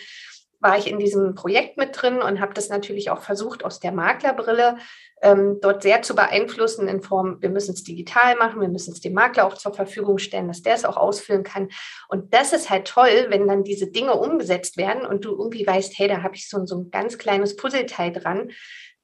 war 0.61 0.79
ich 0.79 0.89
in 0.89 1.01
diesem 1.01 1.35
Projekt 1.35 1.77
mit 1.77 2.01
drin 2.01 2.23
und 2.23 2.41
habe 2.41 2.55
das 2.55 2.69
natürlich 2.69 3.11
auch 3.11 3.21
versucht, 3.21 3.65
aus 3.65 3.81
der 3.81 3.91
Maklerbrille 3.91 4.77
ähm, 5.23 5.59
dort 5.61 5.83
sehr 5.83 6.03
zu 6.03 6.15
beeinflussen 6.15 6.89
in 6.89 7.01
Form, 7.01 7.41
wir 7.41 7.49
müssen 7.49 7.75
es 7.75 7.85
digital 7.85 8.37
machen, 8.37 8.61
wir 8.61 8.69
müssen 8.69 8.93
es 8.93 9.01
dem 9.01 9.15
Makler 9.15 9.47
auch 9.47 9.55
zur 9.55 9.73
Verfügung 9.73 10.19
stellen, 10.19 10.49
dass 10.49 10.63
der 10.63 10.75
es 10.75 10.85
auch 10.85 10.97
ausfüllen 10.97 11.45
kann. 11.45 11.69
Und 12.09 12.35
das 12.35 12.53
ist 12.53 12.71
halt 12.71 12.89
toll, 12.89 13.27
wenn 13.29 13.47
dann 13.47 13.63
diese 13.63 13.87
Dinge 13.87 14.15
umgesetzt 14.15 14.77
werden 14.77 15.07
und 15.07 15.25
du 15.25 15.31
irgendwie 15.31 15.67
weißt, 15.67 15.97
hey, 15.97 16.09
da 16.09 16.23
habe 16.23 16.35
ich 16.35 16.49
so, 16.49 16.67
so 16.67 16.77
ein 16.77 16.91
ganz 16.91 17.19
kleines 17.19 17.57
Puzzleteil 17.57 18.13
dran. 18.13 18.51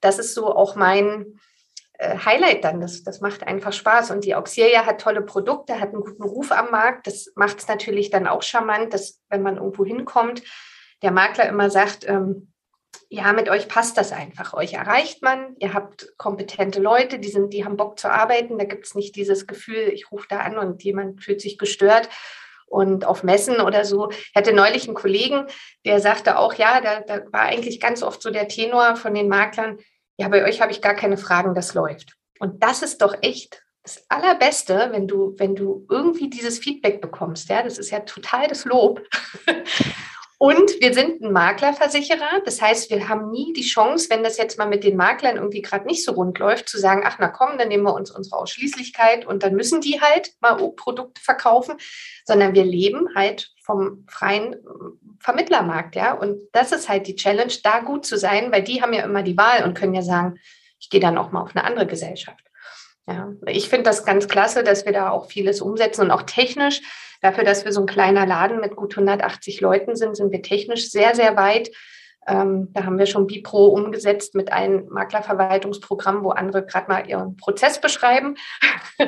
Das 0.01 0.19
ist 0.19 0.35
so 0.35 0.53
auch 0.53 0.75
mein, 0.75 1.39
äh, 1.99 2.17
Highlight 2.17 2.63
dann. 2.63 2.81
Das, 2.81 3.03
das 3.03 3.21
macht 3.21 3.45
einfach 3.45 3.73
Spaß. 3.73 4.11
Und 4.11 4.23
die 4.23 4.35
Auxilia 4.35 4.85
hat 4.85 5.01
tolle 5.01 5.21
Produkte, 5.21 5.79
hat 5.79 5.93
einen 5.93 6.01
guten 6.01 6.23
Ruf 6.23 6.51
am 6.51 6.71
Markt. 6.71 7.07
Das 7.07 7.31
macht 7.35 7.59
es 7.59 7.67
natürlich 7.67 8.09
dann 8.09 8.27
auch 8.27 8.41
charmant, 8.41 8.93
dass 8.93 9.21
wenn 9.29 9.41
man 9.41 9.57
irgendwo 9.57 9.85
hinkommt, 9.85 10.41
der 11.01 11.11
Makler 11.11 11.47
immer 11.47 11.69
sagt, 11.69 12.07
ähm, 12.07 12.51
ja, 13.09 13.33
mit 13.33 13.49
euch 13.49 13.67
passt 13.67 13.97
das 13.97 14.11
einfach. 14.11 14.53
Euch 14.53 14.73
erreicht 14.73 15.23
man, 15.23 15.55
ihr 15.57 15.73
habt 15.73 16.13
kompetente 16.17 16.79
Leute, 16.79 17.17
die, 17.17 17.29
sind, 17.29 17.53
die 17.53 17.65
haben 17.65 17.75
Bock 17.75 17.97
zu 17.99 18.09
arbeiten. 18.09 18.59
Da 18.59 18.65
gibt 18.65 18.85
es 18.85 18.93
nicht 18.93 19.15
dieses 19.15 19.47
Gefühl, 19.47 19.89
ich 19.91 20.11
rufe 20.11 20.27
da 20.29 20.39
an 20.39 20.59
und 20.59 20.83
jemand 20.83 21.23
fühlt 21.23 21.41
sich 21.41 21.57
gestört. 21.57 22.09
Und 22.67 23.03
auf 23.03 23.23
Messen 23.23 23.61
oder 23.61 23.83
so. 23.83 24.11
Ich 24.11 24.35
hatte 24.35 24.53
neulich 24.53 24.85
einen 24.85 24.93
Kollegen, 24.93 25.47
der 25.85 25.99
sagte 25.99 26.37
auch, 26.37 26.53
ja, 26.53 26.79
da, 26.81 26.99
da 26.99 27.23
war 27.31 27.41
eigentlich 27.41 27.79
ganz 27.79 28.03
oft 28.03 28.21
so 28.21 28.29
der 28.29 28.47
Tenor 28.47 28.95
von 28.95 29.15
den 29.15 29.27
Maklern, 29.27 29.79
ja, 30.19 30.27
bei 30.27 30.43
euch 30.43 30.61
habe 30.61 30.71
ich 30.71 30.79
gar 30.79 30.93
keine 30.93 31.17
Fragen, 31.17 31.55
das 31.55 31.73
läuft. 31.73 32.15
Und 32.39 32.61
das 32.61 32.83
ist 32.83 33.01
doch 33.01 33.15
echt 33.21 33.63
das 33.81 34.05
Allerbeste, 34.09 34.89
wenn 34.91 35.07
du, 35.07 35.33
wenn 35.37 35.55
du 35.55 35.87
irgendwie 35.89 36.29
dieses 36.29 36.59
Feedback 36.59 37.01
bekommst. 37.01 37.49
Ja, 37.49 37.63
das 37.63 37.79
ist 37.79 37.89
ja 37.89 38.01
total 38.01 38.47
das 38.47 38.65
Lob. 38.65 39.01
Und 40.41 40.79
wir 40.79 40.93
sind 40.93 41.21
ein 41.21 41.33
Maklerversicherer. 41.33 42.41
Das 42.45 42.61
heißt, 42.61 42.89
wir 42.89 43.09
haben 43.09 43.29
nie 43.29 43.51
die 43.51 43.61
Chance, 43.61 44.09
wenn 44.09 44.23
das 44.23 44.37
jetzt 44.37 44.57
mal 44.57 44.69
mit 44.69 44.85
den 44.85 44.95
Maklern 44.95 45.35
irgendwie 45.35 45.61
gerade 45.61 45.85
nicht 45.85 46.05
so 46.05 46.13
rund 46.13 46.39
läuft, 46.39 46.69
zu 46.69 46.79
sagen, 46.79 47.03
ach 47.05 47.17
na 47.19 47.27
komm, 47.27 47.57
dann 47.57 47.67
nehmen 47.67 47.83
wir 47.83 47.93
uns 47.93 48.09
unsere 48.09 48.37
Ausschließlichkeit 48.37 49.25
und 49.25 49.43
dann 49.43 49.53
müssen 49.53 49.81
die 49.81 49.99
halt 49.99 50.31
mal 50.39 50.55
Produkte 50.77 51.21
verkaufen, 51.21 51.75
sondern 52.23 52.55
wir 52.55 52.63
leben 52.63 53.09
halt 53.15 53.51
vom 53.61 54.05
freien 54.09 54.55
Vermittlermarkt, 55.19 55.97
ja. 55.97 56.13
Und 56.13 56.39
das 56.53 56.71
ist 56.71 56.87
halt 56.87 57.07
die 57.07 57.17
Challenge, 57.17 57.53
da 57.61 57.81
gut 57.81 58.05
zu 58.05 58.17
sein, 58.17 58.49
weil 58.53 58.63
die 58.63 58.81
haben 58.81 58.93
ja 58.93 59.03
immer 59.03 59.23
die 59.23 59.35
Wahl 59.35 59.65
und 59.65 59.77
können 59.77 59.93
ja 59.93 60.03
sagen, 60.03 60.39
ich 60.79 60.89
gehe 60.89 61.01
dann 61.01 61.17
auch 61.17 61.33
mal 61.33 61.41
auf 61.41 61.53
eine 61.53 61.65
andere 61.65 61.85
Gesellschaft. 61.85 62.45
Ja, 63.07 63.33
ich 63.45 63.67
finde 63.67 63.83
das 63.83 64.05
ganz 64.05 64.29
klasse, 64.29 64.63
dass 64.63 64.85
wir 64.85 64.93
da 64.93 65.09
auch 65.09 65.29
vieles 65.29 65.59
umsetzen 65.59 66.03
und 66.03 66.11
auch 66.11 66.21
technisch 66.21 66.81
Dafür, 67.21 67.43
dass 67.43 67.65
wir 67.65 67.71
so 67.73 67.81
ein 67.81 67.87
kleiner 67.87 68.25
Laden 68.25 68.59
mit 68.59 68.75
gut 68.75 68.93
180 68.93 69.61
Leuten 69.61 69.95
sind, 69.95 70.15
sind 70.15 70.31
wir 70.31 70.41
technisch 70.41 70.89
sehr, 70.89 71.15
sehr 71.15 71.35
weit. 71.35 71.69
Ähm, 72.27 72.69
da 72.73 72.85
haben 72.85 72.97
wir 72.97 73.05
schon 73.05 73.27
Bipro 73.27 73.67
umgesetzt 73.67 74.35
mit 74.35 74.51
einem 74.51 74.87
Maklerverwaltungsprogramm, 74.89 76.23
wo 76.23 76.29
andere 76.29 76.65
gerade 76.65 76.89
mal 76.89 77.09
ihren 77.09 77.35
Prozess 77.37 77.81
beschreiben. 77.81 78.35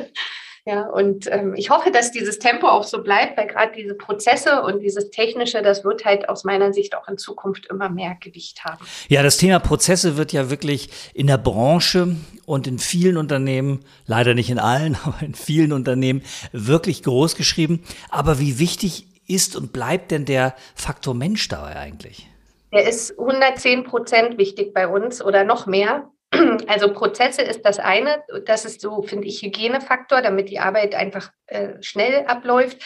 ja, 0.66 0.88
und 0.88 1.28
ähm, 1.32 1.56
ich 1.56 1.72
hoffe, 1.72 1.90
dass 1.90 2.12
dieses 2.12 2.38
Tempo 2.38 2.68
auch 2.68 2.84
so 2.84 3.02
bleibt, 3.02 3.36
weil 3.36 3.48
gerade 3.48 3.72
diese 3.76 3.96
Prozesse 3.96 4.62
und 4.62 4.82
dieses 4.82 5.10
Technische, 5.10 5.64
das 5.64 5.84
wird 5.84 6.06
halt 6.06 6.30
aus 6.30 6.44
meiner 6.44 6.72
Sicht 6.72 6.96
auch 6.96 7.08
in 7.08 7.18
Zukunft 7.18 7.66
immer 7.66 7.90
mehr 7.90 8.16
Gewicht 8.20 8.64
haben. 8.64 8.86
Ja, 9.10 9.24
das 9.24 9.38
Thema 9.38 9.60
Prozesse 9.60 10.18
wird 10.18 10.34
ja 10.34 10.52
wirklich 10.52 10.90
in 11.16 11.26
der 11.26 11.40
Branche 11.40 12.16
und 12.46 12.68
in 12.68 12.78
vielen 12.78 13.18
Unternehmen, 13.18 13.84
leider 14.06 14.36
nicht 14.36 14.52
in 14.52 14.60
allen, 14.60 14.98
aber 15.04 15.24
in 15.24 15.34
vielen 15.34 15.74
Unternehmen 15.74 16.22
wirklich 16.52 17.02
groß 17.02 17.36
geschrieben. 17.36 17.84
Aber 18.12 18.40
wie 18.40 18.60
wichtig 18.60 19.08
ist 19.28 19.56
und 19.56 19.74
bleibt 19.74 20.12
denn 20.12 20.26
der 20.26 20.56
Faktor 20.76 21.16
Mensch 21.16 21.48
dabei 21.48 21.76
eigentlich? 21.76 22.28
Der 22.72 22.88
ist 22.88 23.18
110 23.18 23.84
Prozent 23.84 24.38
wichtig 24.38 24.76
bei 24.76 24.88
uns 24.88 25.24
oder 25.24 25.44
noch 25.44 25.66
mehr. 25.66 26.10
Also 26.68 26.94
Prozesse 26.94 27.42
ist 27.42 27.64
das 27.64 27.80
eine, 27.80 28.24
das 28.46 28.66
ist 28.66 28.82
so, 28.82 29.02
finde 29.02 29.28
ich, 29.28 29.42
Hygienefaktor, 29.42 30.22
damit 30.22 30.50
die 30.50 30.60
Arbeit 30.60 30.96
einfach 30.96 31.32
äh, 31.48 31.82
schnell 31.82 32.26
abläuft 32.26 32.78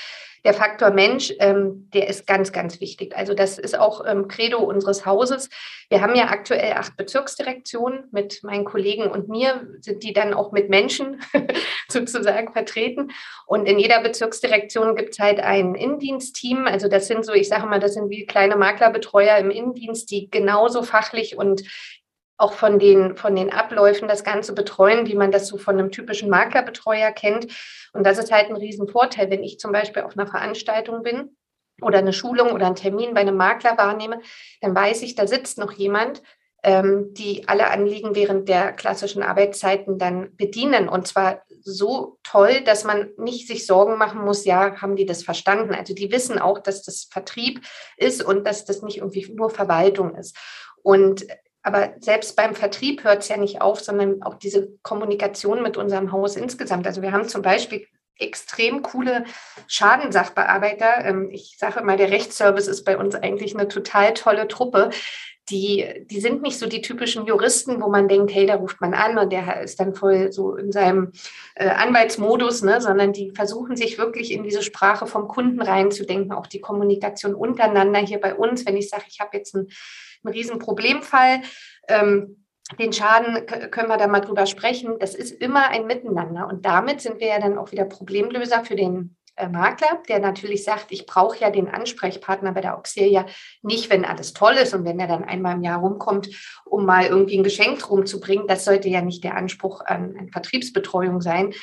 der 0.45 0.53
Faktor 0.53 0.91
Mensch, 0.91 1.33
ähm, 1.39 1.89
der 1.91 2.07
ist 2.07 2.27
ganz, 2.27 2.51
ganz 2.51 2.79
wichtig. 2.79 3.17
Also 3.17 3.33
das 3.33 3.57
ist 3.57 3.77
auch 3.77 4.05
ähm, 4.05 4.27
Credo 4.27 4.59
unseres 4.59 5.03
Hauses. 5.03 5.49
Wir 5.89 6.01
haben 6.01 6.13
ja 6.13 6.25
aktuell 6.29 6.73
acht 6.73 6.95
Bezirksdirektionen 6.95 8.05
mit 8.11 8.43
meinen 8.43 8.63
Kollegen 8.63 9.07
und 9.07 9.27
mir, 9.27 9.67
sind 9.81 10.03
die 10.03 10.13
dann 10.13 10.35
auch 10.35 10.51
mit 10.51 10.69
Menschen 10.69 11.19
sozusagen 11.89 12.53
vertreten. 12.53 13.11
Und 13.47 13.65
in 13.65 13.79
jeder 13.79 14.01
Bezirksdirektion 14.01 14.95
gibt 14.95 15.13
es 15.13 15.19
halt 15.19 15.39
ein 15.39 15.73
Innendienstteam. 15.73 16.67
Also 16.67 16.87
das 16.89 17.07
sind 17.07 17.25
so, 17.25 17.33
ich 17.33 17.49
sage 17.49 17.65
mal, 17.65 17.79
das 17.79 17.95
sind 17.95 18.11
wie 18.11 18.27
kleine 18.27 18.55
Maklerbetreuer 18.55 19.37
im 19.37 19.49
Innendienst, 19.49 20.11
die 20.11 20.29
genauso 20.29 20.83
fachlich 20.83 21.37
und 21.37 21.63
auch 22.37 22.53
von 22.53 22.79
den, 22.79 23.15
von 23.15 23.35
den 23.35 23.51
Abläufen 23.51 24.07
das 24.07 24.23
Ganze 24.23 24.53
betreuen, 24.53 25.07
wie 25.07 25.15
man 25.15 25.31
das 25.31 25.47
so 25.47 25.57
von 25.57 25.77
einem 25.77 25.91
typischen 25.91 26.29
Maklerbetreuer 26.29 27.11
kennt. 27.11 27.47
Und 27.93 28.05
das 28.05 28.17
ist 28.17 28.31
halt 28.31 28.49
ein 28.49 28.57
Riesenvorteil, 28.57 29.29
wenn 29.29 29.43
ich 29.43 29.59
zum 29.59 29.71
Beispiel 29.71 30.03
auf 30.03 30.17
einer 30.17 30.27
Veranstaltung 30.27 31.01
bin 31.01 31.35
oder 31.81 31.99
eine 31.99 32.13
Schulung 32.13 32.51
oder 32.51 32.65
einen 32.65 32.75
Termin 32.75 33.13
bei 33.13 33.21
einem 33.21 33.37
Makler 33.37 33.77
wahrnehme, 33.77 34.19
dann 34.61 34.75
weiß 34.75 35.01
ich, 35.01 35.15
da 35.15 35.27
sitzt 35.27 35.57
noch 35.57 35.71
jemand, 35.71 36.21
ähm, 36.63 37.13
die 37.13 37.47
alle 37.47 37.69
Anliegen 37.69 38.15
während 38.15 38.49
der 38.49 38.73
klassischen 38.73 39.21
Arbeitszeiten 39.23 39.97
dann 39.99 40.35
bedienen. 40.35 40.89
Und 40.89 41.07
zwar 41.07 41.43
so 41.61 42.17
toll, 42.23 42.61
dass 42.61 42.83
man 42.83 43.11
nicht 43.17 43.47
sich 43.47 43.65
Sorgen 43.65 43.97
machen 43.97 44.25
muss, 44.25 44.45
ja, 44.45 44.81
haben 44.81 44.95
die 44.95 45.05
das 45.05 45.23
verstanden? 45.23 45.73
Also 45.73 45.93
die 45.93 46.11
wissen 46.11 46.39
auch, 46.39 46.59
dass 46.59 46.81
das 46.83 47.07
Vertrieb 47.11 47.61
ist 47.97 48.23
und 48.23 48.45
dass 48.45 48.65
das 48.65 48.81
nicht 48.81 48.97
irgendwie 48.97 49.31
nur 49.31 49.51
Verwaltung 49.51 50.15
ist. 50.15 50.35
Und 50.81 51.25
aber 51.65 51.95
selbst 51.99 52.35
beim 52.35 52.53
Vertrieb 52.53 53.03
hört 53.03 53.23
es 53.23 53.27
ja 53.27 53.37
nicht 53.37 53.59
auf, 53.59 53.79
sondern 53.79 54.21
auch 54.21 54.35
diese 54.35 54.69
Kommunikation 54.83 55.63
mit 55.63 55.77
unserem 55.77 56.11
Haus 56.11 56.35
insgesamt. 56.35 56.85
Also 56.85 57.01
wir 57.01 57.11
haben 57.11 57.27
zum 57.27 57.41
Beispiel 57.41 57.87
extrem 58.19 58.83
coole 58.83 59.23
Schadensachbearbeiter. 59.65 61.03
Ähm, 61.05 61.29
ich 61.31 61.55
sage 61.57 61.83
mal, 61.83 61.97
der 61.97 62.11
Rechtsservice 62.11 62.67
ist 62.67 62.83
bei 62.83 62.99
uns 62.99 63.15
eigentlich 63.15 63.55
eine 63.55 63.67
total 63.67 64.13
tolle 64.13 64.47
Truppe. 64.47 64.91
Die, 65.49 66.05
die 66.05 66.21
sind 66.21 66.43
nicht 66.43 66.59
so 66.59 66.67
die 66.67 66.83
typischen 66.83 67.25
Juristen, 67.25 67.81
wo 67.81 67.89
man 67.89 68.07
denkt, 68.07 68.31
hey, 68.35 68.45
da 68.45 68.55
ruft 68.55 68.79
man 68.79 68.93
an 68.93 69.17
und 69.17 69.31
der 69.31 69.61
ist 69.61 69.79
dann 69.79 69.95
voll 69.95 70.31
so 70.31 70.55
in 70.55 70.71
seinem 70.71 71.13
äh, 71.55 71.69
Anwaltsmodus, 71.69 72.61
ne? 72.61 72.79
sondern 72.79 73.11
die 73.11 73.31
versuchen 73.31 73.75
sich 73.75 73.97
wirklich 73.97 74.31
in 74.31 74.43
diese 74.43 74.61
Sprache 74.61 75.07
vom 75.07 75.27
Kunden 75.27 75.63
reinzudenken, 75.63 76.31
auch 76.31 76.45
die 76.45 76.61
Kommunikation 76.61 77.33
untereinander 77.33 77.99
hier 77.99 78.19
bei 78.19 78.35
uns. 78.35 78.67
Wenn 78.67 78.77
ich 78.77 78.89
sage, 78.89 79.05
ich 79.07 79.19
habe 79.19 79.35
jetzt 79.35 79.55
ein 79.55 79.67
ein 80.25 80.33
Riesenproblemfall. 80.33 81.41
Ähm, 81.87 82.45
den 82.79 82.93
Schaden 82.93 83.45
können 83.45 83.89
wir 83.89 83.97
da 83.97 84.07
mal 84.07 84.21
drüber 84.21 84.47
sprechen. 84.47 84.97
Das 84.99 85.13
ist 85.13 85.31
immer 85.31 85.69
ein 85.69 85.85
Miteinander. 85.85 86.47
Und 86.47 86.65
damit 86.65 86.99
sind 86.99 87.19
wir 87.19 87.27
ja 87.27 87.39
dann 87.39 87.57
auch 87.59 87.71
wieder 87.71 87.85
Problemlöser 87.85 88.65
für 88.65 88.75
den 88.75 89.15
äh, 89.35 89.49
Makler, 89.49 90.01
der 90.07 90.19
natürlich 90.19 90.63
sagt, 90.63 90.87
ich 90.91 91.05
brauche 91.05 91.37
ja 91.39 91.51
den 91.51 91.67
Ansprechpartner 91.67 92.53
bei 92.53 92.61
der 92.61 92.77
Auxilia 92.77 93.25
nicht, 93.61 93.89
wenn 93.89 94.05
alles 94.05 94.33
toll 94.33 94.53
ist 94.53 94.73
und 94.73 94.85
wenn 94.85 94.99
er 94.99 95.07
dann 95.07 95.25
einmal 95.25 95.55
im 95.55 95.63
Jahr 95.63 95.79
rumkommt, 95.79 96.29
um 96.65 96.85
mal 96.85 97.05
irgendwie 97.05 97.37
ein 97.37 97.43
Geschenk 97.43 97.89
rumzubringen. 97.89 98.47
Das 98.47 98.65
sollte 98.65 98.89
ja 98.89 99.01
nicht 99.01 99.23
der 99.23 99.35
Anspruch 99.35 99.81
an, 99.81 100.15
an 100.17 100.29
Vertriebsbetreuung 100.29 101.21
sein, 101.21 101.53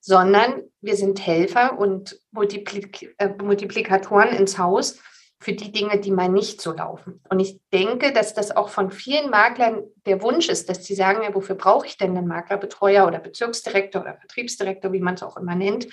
sondern 0.00 0.62
wir 0.80 0.96
sind 0.96 1.24
Helfer 1.24 1.78
und 1.78 2.18
Multiplik 2.32 3.14
äh, 3.18 3.28
Multiplikatoren 3.40 4.30
ins 4.30 4.58
Haus 4.58 4.98
für 5.40 5.52
die 5.52 5.70
Dinge, 5.70 6.00
die 6.00 6.10
mal 6.10 6.28
nicht 6.28 6.60
so 6.60 6.72
laufen. 6.72 7.20
Und 7.28 7.38
ich 7.38 7.60
denke, 7.72 8.12
dass 8.12 8.34
das 8.34 8.56
auch 8.56 8.68
von 8.68 8.90
vielen 8.90 9.30
Maklern 9.30 9.84
der 10.04 10.20
Wunsch 10.22 10.48
ist, 10.48 10.68
dass 10.68 10.84
sie 10.84 10.94
sagen, 10.94 11.22
ja, 11.22 11.34
wofür 11.34 11.54
brauche 11.54 11.86
ich 11.86 11.96
denn 11.96 12.16
einen 12.16 12.26
Maklerbetreuer 12.26 13.06
oder 13.06 13.20
Bezirksdirektor 13.20 14.02
oder 14.02 14.14
Vertriebsdirektor, 14.14 14.92
wie 14.92 15.00
man 15.00 15.14
es 15.14 15.22
auch 15.22 15.36
immer 15.36 15.54
nennt, 15.54 15.86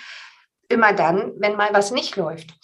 immer 0.68 0.94
dann, 0.94 1.34
wenn 1.38 1.56
mal 1.56 1.70
was 1.74 1.92
nicht 1.92 2.16
läuft, 2.16 2.56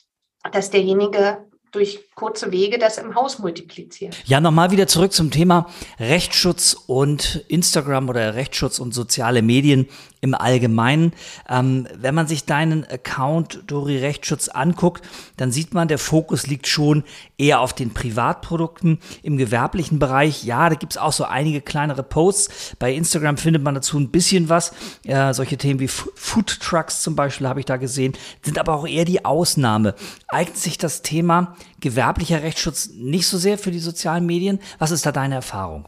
dass 0.52 0.72
derjenige 0.72 1.46
durch 1.72 2.10
kurze 2.16 2.52
Wege 2.52 2.78
das 2.78 2.98
im 2.98 3.16
Haus 3.16 3.40
multiplizieren. 3.40 4.14
Ja, 4.26 4.42
nochmal 4.42 4.72
wieder 4.72 4.88
zurück 4.88 5.14
zum 5.14 5.32
Thema 5.32 5.70
Rechtsschutz 6.00 6.74
und 6.74 7.46
Instagram 7.48 8.10
oder 8.10 8.36
Rechtsschutz 8.36 8.80
und 8.80 8.94
soziale 8.94 9.42
Medien 9.42 9.88
im 10.22 10.36
Allgemeinen. 10.36 11.14
Ähm, 11.50 11.88
wenn 11.96 12.16
man 12.16 12.28
sich 12.28 12.46
deinen 12.46 12.86
Account 12.86 13.64
Dori 13.68 13.98
Rechtsschutz 13.98 14.48
anguckt, 14.48 15.04
dann 15.38 15.52
sieht 15.52 15.74
man, 15.74 15.88
der 15.88 15.98
Fokus 15.98 16.48
liegt 16.48 16.68
schon 16.68 17.04
eher 17.38 17.60
auf 17.60 17.74
den 17.74 17.94
Privatprodukten 17.94 19.00
im 19.24 19.38
gewerblichen 19.38 20.00
Bereich. 20.00 20.44
Ja, 20.44 20.70
da 20.70 20.76
gibt 20.76 20.94
es 20.94 20.98
auch 20.98 21.12
so 21.12 21.26
einige 21.26 21.62
kleinere 21.62 22.04
Posts. 22.04 22.76
Bei 22.78 22.94
Instagram 22.94 23.38
findet 23.38 23.64
man 23.64 23.76
dazu 23.76 24.00
ein 24.00 24.12
bisschen 24.12 24.48
was. 24.48 24.74
Äh, 25.06 25.34
solche 25.34 25.58
Themen 25.58 25.80
wie 25.80 25.86
F 25.86 26.08
Food 26.16 26.60
Trucks 26.62 27.02
zum 27.02 27.16
Beispiel 27.16 27.48
habe 27.48 27.60
ich 27.60 27.66
da 27.66 27.78
gesehen, 27.78 28.14
sind 28.44 28.60
aber 28.60 28.76
auch 28.76 28.88
eher 28.88 29.06
die 29.06 29.26
Ausnahme. 29.26 29.96
Eignet 30.28 30.58
sich 30.58 30.78
das 30.78 31.02
Thema 31.02 31.56
gewerblicher 31.80 32.44
Rechtsschutz 32.44 32.92
nicht 32.94 33.28
so 33.28 33.38
sehr 33.38 33.58
für 33.58 33.72
die 33.72 33.80
sozialen 33.80 34.26
Medien? 34.26 34.60
Was 34.78 34.92
ist 34.92 35.06
da 35.06 35.12
deine 35.12 35.36
Erfahrung? 35.36 35.86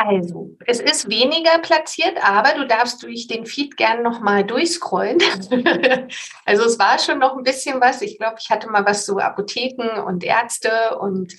Also, 0.00 0.56
es 0.64 0.78
ist 0.78 1.10
weniger 1.10 1.58
platziert, 1.58 2.18
aber 2.22 2.54
du 2.54 2.68
darfst 2.68 3.02
durch 3.02 3.26
den 3.26 3.46
Feed 3.46 3.76
gern 3.76 4.04
nochmal 4.04 4.44
durchscrollen. 4.44 5.18
also 6.44 6.64
es 6.64 6.78
war 6.78 7.00
schon 7.00 7.18
noch 7.18 7.36
ein 7.36 7.42
bisschen 7.42 7.80
was. 7.80 8.00
Ich 8.00 8.16
glaube, 8.16 8.36
ich 8.38 8.48
hatte 8.48 8.70
mal 8.70 8.86
was 8.86 9.04
zu 9.04 9.18
Apotheken 9.18 10.04
und 10.06 10.22
Ärzte 10.22 10.96
und 11.00 11.34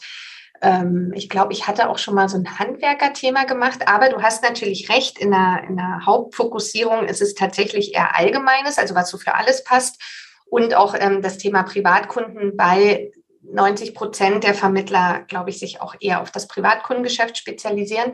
Ähm, 0.61 1.13
ich 1.15 1.29
glaube, 1.29 1.53
ich 1.53 1.67
hatte 1.67 1.87
auch 1.87 1.97
schon 1.97 2.15
mal 2.15 2.27
so 2.27 2.35
ein 2.35 2.59
Handwerkerthema 2.59 3.45
gemacht, 3.45 3.87
aber 3.87 4.09
du 4.09 4.21
hast 4.21 4.43
natürlich 4.43 4.89
recht, 4.89 5.17
in 5.17 5.31
der, 5.31 5.63
in 5.65 5.77
der 5.77 6.05
Hauptfokussierung 6.05 7.05
ist 7.05 7.21
es 7.21 7.33
tatsächlich 7.33 7.95
eher 7.95 8.17
Allgemeines, 8.17 8.77
also 8.77 8.93
was 8.93 9.09
so 9.09 9.17
für 9.17 9.35
alles 9.35 9.63
passt. 9.63 10.01
Und 10.47 10.73
auch 10.73 10.95
ähm, 10.99 11.21
das 11.21 11.37
Thema 11.37 11.63
Privatkunden 11.63 12.57
bei 12.57 13.09
90 13.51 13.95
Prozent 13.95 14.43
der 14.43 14.53
Vermittler, 14.53 15.21
glaube 15.27 15.49
ich, 15.49 15.59
sich 15.59 15.81
auch 15.81 15.95
eher 15.99 16.21
auf 16.21 16.31
das 16.31 16.47
Privatkundengeschäft 16.47 17.37
spezialisieren. 17.37 18.13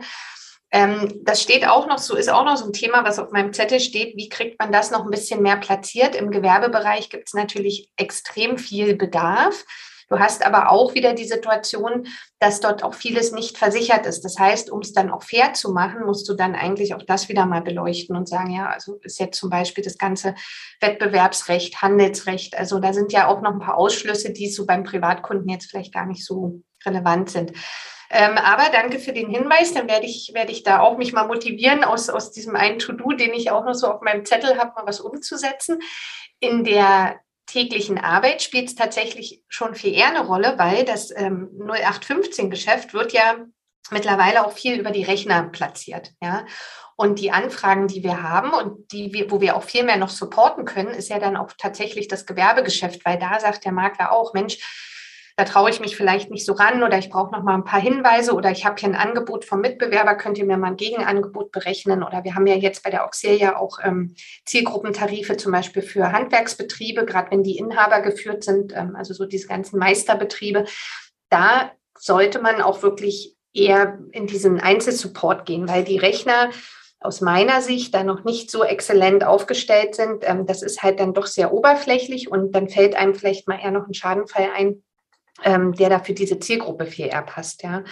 Ähm, 0.75 1.21
das 1.23 1.41
steht 1.41 1.65
auch 1.65 1.87
noch 1.87 1.99
so, 1.99 2.17
ist 2.17 2.29
auch 2.29 2.43
noch 2.43 2.57
so 2.57 2.65
ein 2.65 2.73
Thema, 2.73 3.05
was 3.05 3.17
auf 3.17 3.31
meinem 3.31 3.53
Zettel 3.53 3.79
steht. 3.79 4.17
Wie 4.17 4.27
kriegt 4.27 4.59
man 4.59 4.73
das 4.73 4.91
noch 4.91 5.05
ein 5.05 5.09
bisschen 5.09 5.41
mehr 5.41 5.55
platziert? 5.55 6.15
Im 6.15 6.31
Gewerbebereich 6.31 7.09
gibt 7.09 7.29
es 7.29 7.33
natürlich 7.33 7.89
extrem 7.95 8.57
viel 8.57 8.93
Bedarf. 8.93 9.63
Du 10.09 10.19
hast 10.19 10.45
aber 10.45 10.71
auch 10.71 10.93
wieder 10.93 11.13
die 11.13 11.25
Situation, 11.25 12.07
dass 12.39 12.59
dort 12.59 12.83
auch 12.83 12.93
vieles 12.93 13.31
nicht 13.31 13.57
versichert 13.57 14.05
ist. 14.05 14.21
Das 14.21 14.37
heißt, 14.37 14.69
um 14.69 14.79
es 14.79 14.93
dann 14.93 15.11
auch 15.11 15.23
fair 15.23 15.53
zu 15.53 15.71
machen, 15.71 16.05
musst 16.05 16.29
du 16.29 16.33
dann 16.33 16.55
eigentlich 16.55 16.93
auch 16.93 17.03
das 17.03 17.27
wieder 17.29 17.45
mal 17.45 17.61
beleuchten 17.61 18.15
und 18.15 18.29
sagen, 18.29 18.51
ja, 18.51 18.69
also 18.69 18.99
ist 19.01 19.19
jetzt 19.19 19.39
zum 19.39 19.49
Beispiel 19.49 19.83
das 19.83 19.97
ganze 19.97 20.35
Wettbewerbsrecht, 20.79 21.81
Handelsrecht. 21.81 22.55
Also 22.57 22.79
da 22.79 22.93
sind 22.93 23.13
ja 23.13 23.27
auch 23.27 23.41
noch 23.41 23.53
ein 23.53 23.59
paar 23.59 23.77
Ausschlüsse, 23.77 24.31
die 24.31 24.49
so 24.49 24.65
beim 24.65 24.83
Privatkunden 24.83 25.49
jetzt 25.49 25.69
vielleicht 25.69 25.93
gar 25.93 26.05
nicht 26.05 26.25
so 26.25 26.61
relevant 26.85 27.29
sind. 27.31 27.53
Ähm, 28.11 28.37
aber 28.37 28.69
danke 28.71 28.99
für 28.99 29.13
den 29.13 29.29
Hinweis. 29.29 29.73
Dann 29.73 29.87
werde 29.87 30.05
ich, 30.05 30.31
werde 30.33 30.51
ich 30.51 30.63
da 30.63 30.79
auch 30.79 30.97
mich 30.97 31.13
mal 31.13 31.27
motivieren, 31.27 31.83
aus, 31.83 32.09
aus 32.09 32.31
diesem 32.31 32.55
einen 32.55 32.79
To-Do, 32.79 33.13
den 33.13 33.33
ich 33.33 33.51
auch 33.51 33.65
noch 33.65 33.73
so 33.73 33.87
auf 33.87 34.01
meinem 34.01 34.25
Zettel 34.25 34.57
habe, 34.57 34.73
mal 34.75 34.85
was 34.85 34.99
umzusetzen. 34.99 35.79
In 36.39 36.63
der 36.63 37.19
täglichen 37.55 37.97
Arbeit 37.97 38.41
spielt 38.41 38.67
es 38.67 38.75
tatsächlich 38.75 39.41
schon 39.47 39.75
viel 39.75 39.93
eher 39.93 40.09
eine 40.09 40.25
Rolle, 40.25 40.55
weil 40.57 40.83
das 40.83 41.09
ähm, 41.15 41.49
0815-Geschäft 41.57 42.93
wird 42.93 43.13
ja 43.13 43.37
mittlerweile 43.91 44.45
auch 44.45 44.51
viel 44.51 44.77
über 44.77 44.91
die 44.91 45.03
Rechner 45.03 45.43
platziert. 45.43 46.11
Ja? 46.21 46.45
Und 46.97 47.19
die 47.19 47.31
Anfragen, 47.31 47.87
die 47.87 48.03
wir 48.03 48.23
haben 48.23 48.53
und 48.53 48.91
die 48.91 49.13
wir, 49.13 49.31
wo 49.31 49.39
wir 49.39 49.55
auch 49.55 49.63
viel 49.63 49.83
mehr 49.83 49.95
noch 49.95 50.09
supporten 50.09 50.65
können, 50.65 50.89
ist 50.89 51.09
ja 51.09 51.17
dann 51.17 51.37
auch 51.37 51.51
tatsächlich 51.57 52.09
das 52.09 52.25
Gewerbegeschäft, 52.25 53.05
weil 53.05 53.17
da 53.17 53.39
sagt 53.39 53.63
der 53.63 53.71
Makler 53.71 54.11
auch, 54.11 54.33
Mensch, 54.33 54.57
da 55.37 55.43
traue 55.43 55.69
ich 55.69 55.81
mich 55.81 55.97
vielleicht 55.97 56.31
nicht 56.31 56.45
so 56.45 56.53
ran 56.53 56.81
oder 56.81 56.97
ich 56.97 57.09
brauche 57.09 57.31
noch 57.31 57.43
mal 57.43 57.55
ein 57.55 57.65
paar 57.65 57.81
Hinweise 57.81 58.33
oder 58.33 58.51
ich 58.51 58.65
habe 58.65 58.79
hier 58.79 58.87
ein 58.87 58.95
Angebot 58.95 59.43
vom 59.43 59.59
Mitbewerber, 59.59 60.15
könnt 60.15 60.37
ihr 60.37 60.45
mir 60.45 60.57
mal 60.57 60.67
ein 60.67 60.77
Gegenangebot 60.77 61.51
berechnen 61.51 62.03
oder 62.03 62.23
wir 62.23 62.35
haben 62.35 62.47
ja 62.47 62.55
jetzt 62.55 62.83
bei 62.83 62.89
der 62.89 63.05
Auxilia 63.05 63.57
auch 63.57 63.79
ähm, 63.83 64.15
Zielgruppentarife 64.45 65.35
zum 65.35 65.51
Beispiel 65.51 65.81
für 65.81 66.13
Handwerksbetriebe, 66.13 67.05
gerade 67.05 67.31
wenn 67.31 67.43
die 67.43 67.57
Inhaber 67.57 67.99
geführt 68.01 68.45
sind, 68.45 68.73
ähm, 68.73 68.95
also 68.95 69.13
so 69.13 69.25
diese 69.25 69.47
ganzen 69.47 69.77
Meisterbetriebe. 69.77 70.65
Da 71.29 71.71
sollte 71.97 72.39
man 72.39 72.61
auch 72.61 72.81
wirklich 72.81 73.35
eher 73.53 73.99
in 74.11 74.27
diesen 74.27 74.61
Einzelsupport 74.61 75.45
gehen, 75.45 75.67
weil 75.67 75.83
die 75.83 75.97
Rechner 75.97 76.49
aus 77.01 77.19
meiner 77.19 77.61
Sicht 77.61 77.93
da 77.93 78.03
noch 78.03 78.23
nicht 78.23 78.49
so 78.49 78.63
exzellent 78.63 79.25
aufgestellt 79.25 79.95
sind. 79.95 80.23
Ähm, 80.25 80.45
das 80.45 80.61
ist 80.61 80.81
halt 80.81 81.01
dann 81.01 81.13
doch 81.13 81.27
sehr 81.27 81.53
oberflächlich 81.53 82.31
und 82.31 82.53
dann 82.53 82.69
fällt 82.69 82.95
einem 82.95 83.15
vielleicht 83.15 83.49
mal 83.49 83.59
eher 83.59 83.71
noch 83.71 83.87
ein 83.87 83.93
Schadenfall 83.93 84.49
ein, 84.55 84.81
ähm, 85.43 85.73
der 85.73 85.89
da 85.89 85.99
für 85.99 86.13
diese 86.13 86.39
Zielgruppe 86.39 86.85
viel 86.85 87.07
eher 87.07 87.21
passt, 87.21 87.63
ja. 87.63 87.83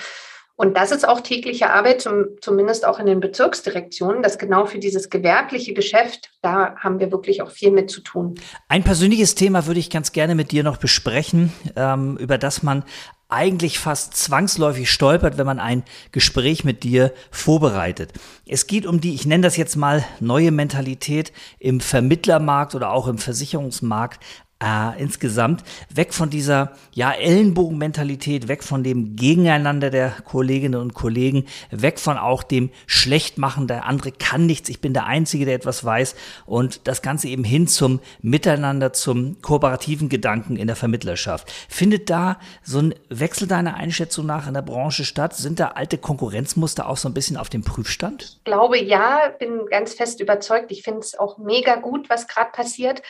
Und 0.55 0.77
das 0.77 0.91
ist 0.91 1.07
auch 1.07 1.21
tägliche 1.21 1.71
Arbeit, 1.71 2.01
zum, 2.01 2.25
zumindest 2.39 2.85
auch 2.85 2.99
in 2.99 3.07
den 3.07 3.19
Bezirksdirektionen, 3.19 4.21
dass 4.21 4.37
genau 4.37 4.67
für 4.67 4.77
dieses 4.77 5.09
gewerbliche 5.09 5.73
Geschäft, 5.73 6.29
da 6.43 6.75
haben 6.75 6.99
wir 6.99 7.11
wirklich 7.11 7.41
auch 7.41 7.49
viel 7.49 7.71
mit 7.71 7.89
zu 7.89 8.01
tun. 8.01 8.35
Ein 8.69 8.83
persönliches 8.83 9.33
Thema 9.33 9.65
würde 9.65 9.79
ich 9.79 9.89
ganz 9.89 10.11
gerne 10.11 10.35
mit 10.35 10.51
dir 10.51 10.63
noch 10.63 10.77
besprechen, 10.77 11.51
ähm, 11.75 12.17
über 12.17 12.37
das 12.37 12.61
man 12.61 12.85
eigentlich 13.29 13.79
fast 13.79 14.15
zwangsläufig 14.15 14.91
stolpert, 14.91 15.39
wenn 15.39 15.47
man 15.47 15.59
ein 15.59 15.83
Gespräch 16.11 16.63
mit 16.63 16.83
dir 16.83 17.11
vorbereitet. 17.31 18.13
Es 18.45 18.67
geht 18.67 18.85
um 18.85 19.01
die, 19.01 19.15
ich 19.15 19.25
nenne 19.25 19.41
das 19.41 19.57
jetzt 19.57 19.75
mal 19.75 20.05
neue 20.19 20.51
Mentalität 20.51 21.33
im 21.57 21.79
Vermittlermarkt 21.79 22.75
oder 22.75 22.91
auch 22.91 23.07
im 23.07 23.17
Versicherungsmarkt 23.17 24.23
äh, 24.63 25.01
insgesamt 25.01 25.63
weg 25.93 26.13
von 26.13 26.29
dieser 26.29 26.71
ja 26.93 27.11
Ellenbogenmentalität, 27.11 28.47
weg 28.47 28.63
von 28.63 28.83
dem 28.83 29.15
Gegeneinander 29.15 29.89
der 29.89 30.11
Kolleginnen 30.23 30.79
und 30.79 30.93
Kollegen, 30.93 31.45
weg 31.71 31.99
von 31.99 32.17
auch 32.17 32.43
dem 32.43 32.69
Schlechtmachen, 32.87 33.67
der 33.67 33.85
andere 33.85 34.11
kann 34.11 34.45
nichts, 34.45 34.69
ich 34.69 34.79
bin 34.79 34.93
der 34.93 35.05
Einzige, 35.05 35.45
der 35.45 35.55
etwas 35.55 35.83
weiß 35.83 36.15
und 36.45 36.87
das 36.87 37.01
Ganze 37.01 37.27
eben 37.27 37.43
hin 37.43 37.67
zum 37.67 37.99
Miteinander, 38.21 38.93
zum 38.93 39.41
kooperativen 39.41 40.07
Gedanken 40.07 40.55
in 40.55 40.67
der 40.67 40.75
Vermittlerschaft. 40.75 41.51
Findet 41.67 42.09
da 42.09 42.39
so 42.63 42.79
ein 42.79 42.95
Wechsel 43.09 43.47
deiner 43.47 43.75
Einschätzung 43.75 44.25
nach 44.25 44.47
in 44.47 44.53
der 44.53 44.61
Branche 44.61 45.03
statt? 45.03 45.35
Sind 45.35 45.59
da 45.59 45.69
alte 45.69 45.97
Konkurrenzmuster 45.97 46.87
auch 46.87 46.97
so 46.97 47.09
ein 47.09 47.13
bisschen 47.13 47.35
auf 47.35 47.49
dem 47.49 47.63
Prüfstand? 47.63 48.37
Ich 48.37 48.43
glaube 48.45 48.81
ja, 48.81 49.29
bin 49.39 49.65
ganz 49.69 49.93
fest 49.93 50.21
überzeugt. 50.21 50.71
Ich 50.71 50.83
finde 50.83 50.99
es 50.99 51.17
auch 51.17 51.37
mega 51.37 51.75
gut, 51.75 52.09
was 52.09 52.27
gerade 52.27 52.51
passiert. 52.51 53.01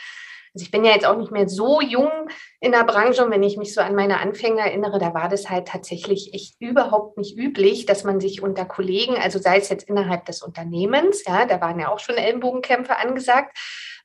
Also 0.53 0.65
ich 0.65 0.71
bin 0.71 0.85
ja 0.85 0.91
jetzt 0.91 1.05
auch 1.05 1.17
nicht 1.17 1.31
mehr 1.31 1.49
so 1.49 1.81
jung 1.81 2.11
in 2.59 2.71
der 2.73 2.83
Branche 2.83 3.25
und 3.25 3.31
wenn 3.31 3.41
ich 3.41 3.57
mich 3.57 3.73
so 3.73 3.81
an 3.81 3.95
meine 3.95 4.19
Anfänge 4.19 4.61
erinnere, 4.61 4.99
da 4.99 5.13
war 5.13 5.27
das 5.27 5.49
halt 5.49 5.67
tatsächlich 5.67 6.33
echt 6.33 6.55
überhaupt 6.59 7.17
nicht 7.17 7.37
üblich, 7.37 7.85
dass 7.87 8.03
man 8.03 8.19
sich 8.19 8.43
unter 8.43 8.65
Kollegen, 8.65 9.15
also 9.15 9.39
sei 9.39 9.57
es 9.57 9.69
jetzt 9.69 9.89
innerhalb 9.89 10.25
des 10.25 10.43
Unternehmens, 10.43 11.23
ja, 11.25 11.45
da 11.45 11.59
waren 11.59 11.79
ja 11.79 11.89
auch 11.89 11.99
schon 11.99 12.15
Ellenbogenkämpfe 12.15 12.97
angesagt, 12.97 13.57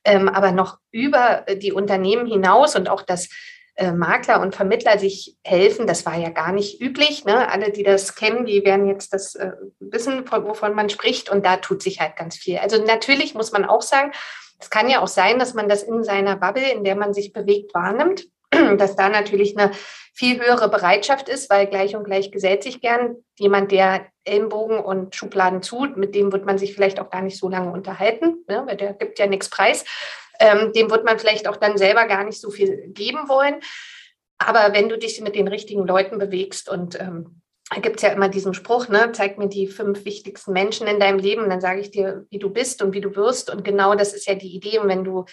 ähm, 0.03 0.27
aber 0.27 0.51
noch 0.51 0.79
über 0.91 1.45
die 1.61 1.71
Unternehmen 1.71 2.25
hinaus 2.25 2.75
und 2.75 2.89
auch 2.89 3.03
das 3.03 3.29
äh, 3.79 3.93
Makler 3.93 4.41
und 4.41 4.55
Vermittler 4.55 4.99
sich 4.99 5.37
helfen, 5.41 5.87
das 5.87 6.05
war 6.05 6.17
ja 6.17 6.29
gar 6.29 6.51
nicht 6.51 6.81
üblich. 6.81 7.23
Ne? 7.23 7.49
Alle, 7.49 7.71
die 7.71 7.83
das 7.83 8.15
kennen, 8.15 8.45
die 8.45 8.65
werden 8.65 8.87
jetzt 8.87 9.13
das 9.13 9.35
äh, 9.35 9.51
wissen, 9.79 10.27
von, 10.27 10.43
wovon 10.43 10.75
man 10.75 10.89
spricht. 10.89 11.29
Und 11.29 11.45
da 11.45 11.55
tut 11.55 11.81
sich 11.81 12.01
halt 12.01 12.17
ganz 12.17 12.35
viel. 12.35 12.57
Also 12.57 12.83
natürlich 12.83 13.35
muss 13.35 13.53
man 13.53 13.63
auch 13.63 13.81
sagen, 13.81 14.11
es 14.59 14.69
kann 14.69 14.89
ja 14.89 15.01
auch 15.01 15.07
sein, 15.07 15.39
dass 15.39 15.53
man 15.53 15.69
das 15.69 15.83
in 15.83 16.03
seiner 16.03 16.35
Bubble, 16.35 16.69
in 16.71 16.83
der 16.83 16.95
man 16.95 17.13
sich 17.13 17.33
bewegt, 17.33 17.73
wahrnimmt, 17.73 18.25
dass 18.77 18.95
da 18.95 19.09
natürlich 19.09 19.57
eine 19.57 19.71
viel 20.13 20.39
höhere 20.39 20.69
Bereitschaft 20.69 21.29
ist, 21.29 21.49
weil 21.49 21.67
gleich 21.67 21.95
und 21.95 22.03
gleich 22.03 22.31
gesellt 22.31 22.63
sich 22.63 22.81
gern 22.81 23.15
jemand, 23.37 23.71
der 23.71 24.07
Ellenbogen 24.25 24.79
und 24.79 25.15
Schubladen 25.15 25.61
zu, 25.61 25.87
mit 25.95 26.13
dem 26.13 26.31
wird 26.31 26.45
man 26.45 26.57
sich 26.57 26.73
vielleicht 26.73 26.99
auch 26.99 27.09
gar 27.09 27.21
nicht 27.21 27.37
so 27.37 27.47
lange 27.47 27.71
unterhalten, 27.71 28.43
ne, 28.47 28.63
weil 28.67 28.75
der 28.75 28.93
gibt 28.93 29.17
ja 29.17 29.27
nichts 29.27 29.49
preis. 29.49 29.85
Ähm, 30.41 30.73
dem 30.73 30.89
wird 30.89 31.05
man 31.05 31.19
vielleicht 31.19 31.47
auch 31.47 31.57
dann 31.57 31.77
selber 31.77 32.05
gar 32.05 32.23
nicht 32.23 32.39
so 32.39 32.49
viel 32.49 32.89
geben 32.89 33.27
wollen. 33.27 33.61
Aber 34.37 34.73
wenn 34.73 34.87
du 34.89 34.97
dich 34.97 35.19
mit 35.21 35.35
den 35.35 35.47
richtigen 35.47 35.85
Leuten 35.85 36.17
bewegst 36.17 36.69
und 36.69 36.99
ähm, 36.99 37.41
gibt 37.77 37.97
es 37.97 38.01
ja 38.01 38.09
immer 38.09 38.29
diesen 38.29 38.53
Spruch, 38.53 38.87
ne, 38.89 39.11
zeig 39.13 39.37
mir 39.37 39.47
die 39.47 39.67
fünf 39.67 40.03
wichtigsten 40.05 40.53
Menschen 40.53 40.87
in 40.87 40.99
deinem 40.99 41.19
Leben, 41.19 41.49
dann 41.49 41.61
sage 41.61 41.81
ich 41.81 41.91
dir, 41.91 42.25
wie 42.29 42.39
du 42.39 42.49
bist 42.49 42.81
und 42.81 42.93
wie 42.93 43.01
du 43.01 43.15
wirst. 43.15 43.51
Und 43.51 43.63
genau 43.63 43.93
das 43.95 44.13
ist 44.13 44.27
ja 44.27 44.35
die 44.35 44.55
Idee. 44.55 44.79
Und 44.79 44.87
wenn 44.87 45.03
du, 45.03 45.25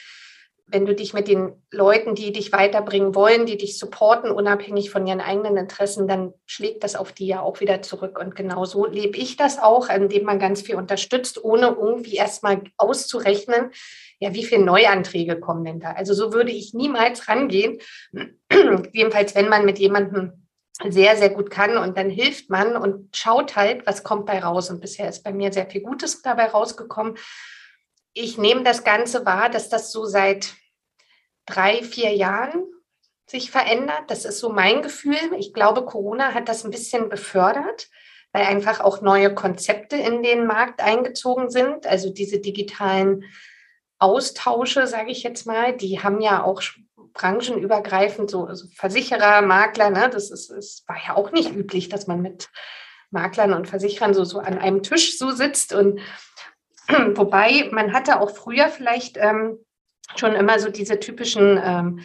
wenn 0.66 0.84
du 0.84 0.94
dich 0.94 1.14
mit 1.14 1.28
den 1.28 1.62
Leuten, 1.70 2.14
die 2.14 2.32
dich 2.32 2.52
weiterbringen 2.52 3.14
wollen, 3.14 3.46
die 3.46 3.56
dich 3.56 3.78
supporten, 3.78 4.30
unabhängig 4.30 4.90
von 4.90 5.06
ihren 5.06 5.22
eigenen 5.22 5.56
Interessen, 5.56 6.06
dann 6.06 6.34
schlägt 6.44 6.84
das 6.84 6.94
auf 6.94 7.12
die 7.12 7.26
ja 7.26 7.40
auch 7.40 7.60
wieder 7.60 7.80
zurück. 7.80 8.18
Und 8.18 8.36
genau 8.36 8.66
so 8.66 8.84
lebe 8.84 9.16
ich 9.16 9.38
das 9.38 9.58
auch, 9.58 9.88
indem 9.88 10.24
man 10.24 10.38
ganz 10.38 10.60
viel 10.60 10.74
unterstützt, 10.76 11.42
ohne 11.42 11.68
irgendwie 11.68 12.16
erstmal 12.16 12.62
auszurechnen, 12.76 13.70
ja, 14.18 14.34
wie 14.34 14.44
viele 14.44 14.64
Neuanträge 14.64 15.40
kommen 15.40 15.64
denn 15.64 15.80
da? 15.80 15.92
Also 15.92 16.14
so 16.14 16.32
würde 16.32 16.50
ich 16.50 16.74
niemals 16.74 17.28
rangehen. 17.28 17.78
Jedenfalls, 18.92 19.34
wenn 19.34 19.48
man 19.48 19.64
mit 19.64 19.78
jemandem 19.78 20.45
sehr, 20.88 21.16
sehr 21.16 21.30
gut 21.30 21.50
kann 21.50 21.78
und 21.78 21.96
dann 21.96 22.10
hilft 22.10 22.50
man 22.50 22.76
und 22.76 23.16
schaut 23.16 23.56
halt, 23.56 23.86
was 23.86 24.04
kommt 24.04 24.26
bei 24.26 24.42
raus. 24.42 24.70
Und 24.70 24.80
bisher 24.80 25.08
ist 25.08 25.24
bei 25.24 25.32
mir 25.32 25.52
sehr 25.52 25.66
viel 25.66 25.80
Gutes 25.80 26.22
dabei 26.22 26.46
rausgekommen. 26.46 27.16
Ich 28.12 28.38
nehme 28.38 28.62
das 28.62 28.84
Ganze 28.84 29.24
wahr, 29.24 29.48
dass 29.48 29.68
das 29.68 29.90
so 29.90 30.04
seit 30.04 30.54
drei, 31.46 31.82
vier 31.82 32.14
Jahren 32.14 32.64
sich 33.26 33.50
verändert. 33.50 34.04
Das 34.08 34.24
ist 34.24 34.38
so 34.38 34.50
mein 34.50 34.82
Gefühl. 34.82 35.18
Ich 35.38 35.52
glaube, 35.52 35.84
Corona 35.84 36.34
hat 36.34 36.48
das 36.48 36.64
ein 36.64 36.70
bisschen 36.70 37.08
befördert, 37.08 37.88
weil 38.32 38.44
einfach 38.44 38.80
auch 38.80 39.00
neue 39.00 39.34
Konzepte 39.34 39.96
in 39.96 40.22
den 40.22 40.46
Markt 40.46 40.80
eingezogen 40.80 41.50
sind. 41.50 41.86
Also 41.86 42.10
diese 42.10 42.38
digitalen 42.38 43.24
Austausche, 43.98 44.86
sage 44.86 45.10
ich 45.10 45.22
jetzt 45.22 45.46
mal, 45.46 45.74
die 45.74 46.02
haben 46.02 46.20
ja 46.20 46.44
auch 46.44 46.62
branchenübergreifend, 47.16 48.30
so 48.30 48.44
also 48.44 48.66
Versicherer, 48.74 49.42
Makler, 49.42 49.90
ne, 49.90 50.10
das 50.10 50.30
ist, 50.30 50.50
es 50.50 50.84
war 50.86 50.96
ja 51.06 51.16
auch 51.16 51.32
nicht 51.32 51.54
üblich, 51.54 51.88
dass 51.88 52.06
man 52.06 52.20
mit 52.20 52.50
Maklern 53.10 53.54
und 53.54 53.68
Versicherern 53.68 54.14
so, 54.14 54.24
so 54.24 54.38
an 54.38 54.58
einem 54.58 54.82
Tisch 54.82 55.18
so 55.18 55.30
sitzt. 55.30 55.72
Und 55.72 56.00
wobei 57.14 57.68
man 57.72 57.92
hatte 57.92 58.20
auch 58.20 58.30
früher 58.30 58.68
vielleicht 58.68 59.16
ähm, 59.16 59.58
schon 60.16 60.34
immer 60.34 60.58
so 60.58 60.70
diese 60.70 61.00
typischen, 61.00 61.60
ähm, 61.62 62.00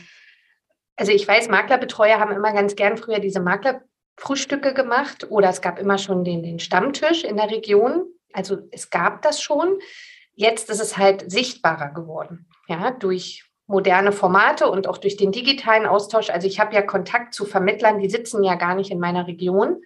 also 0.95 1.11
ich 1.11 1.27
weiß, 1.27 1.49
Maklerbetreuer 1.49 2.19
haben 2.19 2.33
immer 2.33 2.53
ganz 2.53 2.75
gern 2.75 2.97
früher 2.97 3.19
diese 3.19 3.41
Maklerfrühstücke 3.41 4.73
gemacht 4.73 5.27
oder 5.29 5.49
es 5.49 5.61
gab 5.61 5.77
immer 5.77 5.97
schon 5.97 6.23
den, 6.23 6.43
den 6.43 6.59
Stammtisch 6.59 7.23
in 7.23 7.37
der 7.37 7.51
Region. 7.51 8.05
Also 8.33 8.59
es 8.71 8.89
gab 8.89 9.21
das 9.23 9.41
schon. 9.41 9.79
Jetzt 10.33 10.69
ist 10.69 10.79
es 10.79 10.97
halt 10.97 11.29
sichtbarer 11.29 11.93
geworden, 11.93 12.47
ja, 12.67 12.91
durch 12.91 13.50
moderne 13.71 14.11
Formate 14.11 14.69
und 14.69 14.87
auch 14.87 14.97
durch 14.97 15.17
den 15.17 15.31
digitalen 15.31 15.85
Austausch. 15.85 16.29
Also 16.29 16.47
ich 16.47 16.59
habe 16.59 16.75
ja 16.75 16.81
Kontakt 16.81 17.33
zu 17.33 17.45
Vermittlern, 17.45 17.99
die 17.99 18.09
sitzen 18.09 18.43
ja 18.43 18.55
gar 18.55 18.75
nicht 18.75 18.91
in 18.91 18.99
meiner 18.99 19.27
Region. 19.27 19.81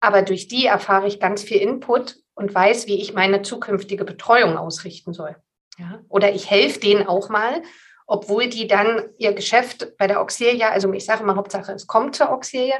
Aber 0.00 0.22
durch 0.22 0.48
die 0.48 0.66
erfahre 0.66 1.06
ich 1.06 1.20
ganz 1.20 1.42
viel 1.42 1.58
Input 1.58 2.16
und 2.34 2.52
weiß, 2.52 2.86
wie 2.86 3.00
ich 3.00 3.14
meine 3.14 3.42
zukünftige 3.42 4.04
Betreuung 4.04 4.56
ausrichten 4.56 5.12
soll. 5.12 5.36
Ja? 5.78 6.00
Oder 6.08 6.34
ich 6.34 6.50
helfe 6.50 6.80
denen 6.80 7.06
auch 7.06 7.28
mal, 7.28 7.62
obwohl 8.06 8.48
die 8.48 8.66
dann 8.66 9.04
ihr 9.18 9.32
Geschäft 9.32 9.96
bei 9.98 10.06
der 10.06 10.20
Auxilia, 10.20 10.70
also 10.70 10.92
ich 10.92 11.04
sage 11.04 11.22
mal 11.24 11.36
Hauptsache, 11.36 11.72
es 11.72 11.86
kommt 11.86 12.16
zur 12.16 12.30
Auxilia, 12.30 12.76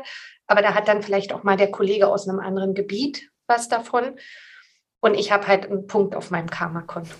aber 0.46 0.62
da 0.62 0.74
hat 0.74 0.88
dann 0.88 1.02
vielleicht 1.02 1.32
auch 1.32 1.44
mal 1.44 1.56
der 1.56 1.70
Kollege 1.70 2.08
aus 2.08 2.28
einem 2.28 2.40
anderen 2.40 2.74
Gebiet 2.74 3.30
was 3.46 3.68
davon. 3.68 4.18
Und 5.02 5.14
ich 5.14 5.32
habe 5.32 5.48
halt 5.48 5.68
einen 5.68 5.88
Punkt 5.88 6.14
auf 6.14 6.30
meinem 6.30 6.48
Karma-Konto. 6.48 7.10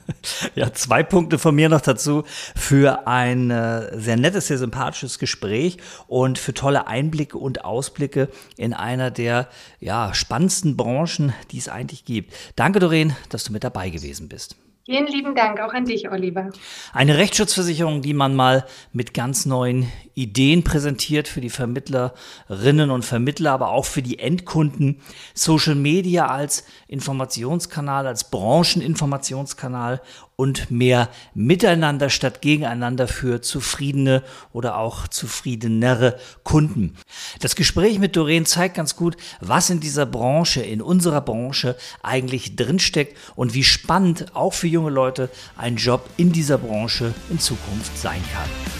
ja, 0.54 0.74
zwei 0.74 1.02
Punkte 1.02 1.38
von 1.38 1.54
mir 1.54 1.70
noch 1.70 1.80
dazu 1.80 2.24
für 2.54 3.06
ein 3.06 3.50
äh, 3.50 3.98
sehr 3.98 4.18
nettes, 4.18 4.48
sehr 4.48 4.58
sympathisches 4.58 5.18
Gespräch 5.18 5.78
und 6.06 6.38
für 6.38 6.52
tolle 6.52 6.86
Einblicke 6.86 7.38
und 7.38 7.64
Ausblicke 7.64 8.28
in 8.58 8.74
einer 8.74 9.10
der 9.10 9.48
ja, 9.80 10.12
spannendsten 10.12 10.76
Branchen, 10.76 11.32
die 11.50 11.56
es 11.56 11.70
eigentlich 11.70 12.04
gibt. 12.04 12.34
Danke, 12.56 12.78
Doreen, 12.78 13.16
dass 13.30 13.44
du 13.44 13.54
mit 13.54 13.64
dabei 13.64 13.88
gewesen 13.88 14.28
bist. 14.28 14.56
Vielen 14.90 15.06
lieben 15.06 15.36
Dank 15.36 15.60
auch 15.60 15.72
an 15.72 15.84
dich, 15.84 16.10
Oliver. 16.10 16.50
Eine 16.92 17.16
Rechtsschutzversicherung, 17.16 18.02
die 18.02 18.12
man 18.12 18.34
mal 18.34 18.66
mit 18.92 19.14
ganz 19.14 19.46
neuen 19.46 19.86
Ideen 20.14 20.64
präsentiert 20.64 21.28
für 21.28 21.40
die 21.40 21.48
Vermittlerinnen 21.48 22.90
und 22.90 23.04
Vermittler, 23.04 23.52
aber 23.52 23.70
auch 23.70 23.84
für 23.84 24.02
die 24.02 24.18
Endkunden. 24.18 25.00
Social 25.32 25.76
Media 25.76 26.26
als 26.26 26.64
Informationskanal, 26.88 28.08
als 28.08 28.32
Brancheninformationskanal 28.32 30.02
und 30.40 30.70
mehr 30.70 31.10
Miteinander 31.34 32.08
statt 32.08 32.40
gegeneinander 32.40 33.08
für 33.08 33.42
zufriedene 33.42 34.22
oder 34.54 34.78
auch 34.78 35.06
zufriedenere 35.06 36.18
Kunden. 36.44 36.96
Das 37.40 37.56
Gespräch 37.56 37.98
mit 37.98 38.16
Doreen 38.16 38.46
zeigt 38.46 38.76
ganz 38.76 38.96
gut, 38.96 39.18
was 39.40 39.68
in 39.68 39.80
dieser 39.80 40.06
Branche, 40.06 40.62
in 40.62 40.80
unserer 40.80 41.20
Branche 41.20 41.76
eigentlich 42.02 42.56
drinsteckt 42.56 43.18
und 43.36 43.52
wie 43.52 43.64
spannend 43.64 44.34
auch 44.34 44.54
für 44.54 44.66
junge 44.66 44.88
Leute 44.90 45.28
ein 45.58 45.76
Job 45.76 46.08
in 46.16 46.32
dieser 46.32 46.56
Branche 46.56 47.12
in 47.28 47.38
Zukunft 47.38 47.98
sein 47.98 48.22
kann. 48.32 48.79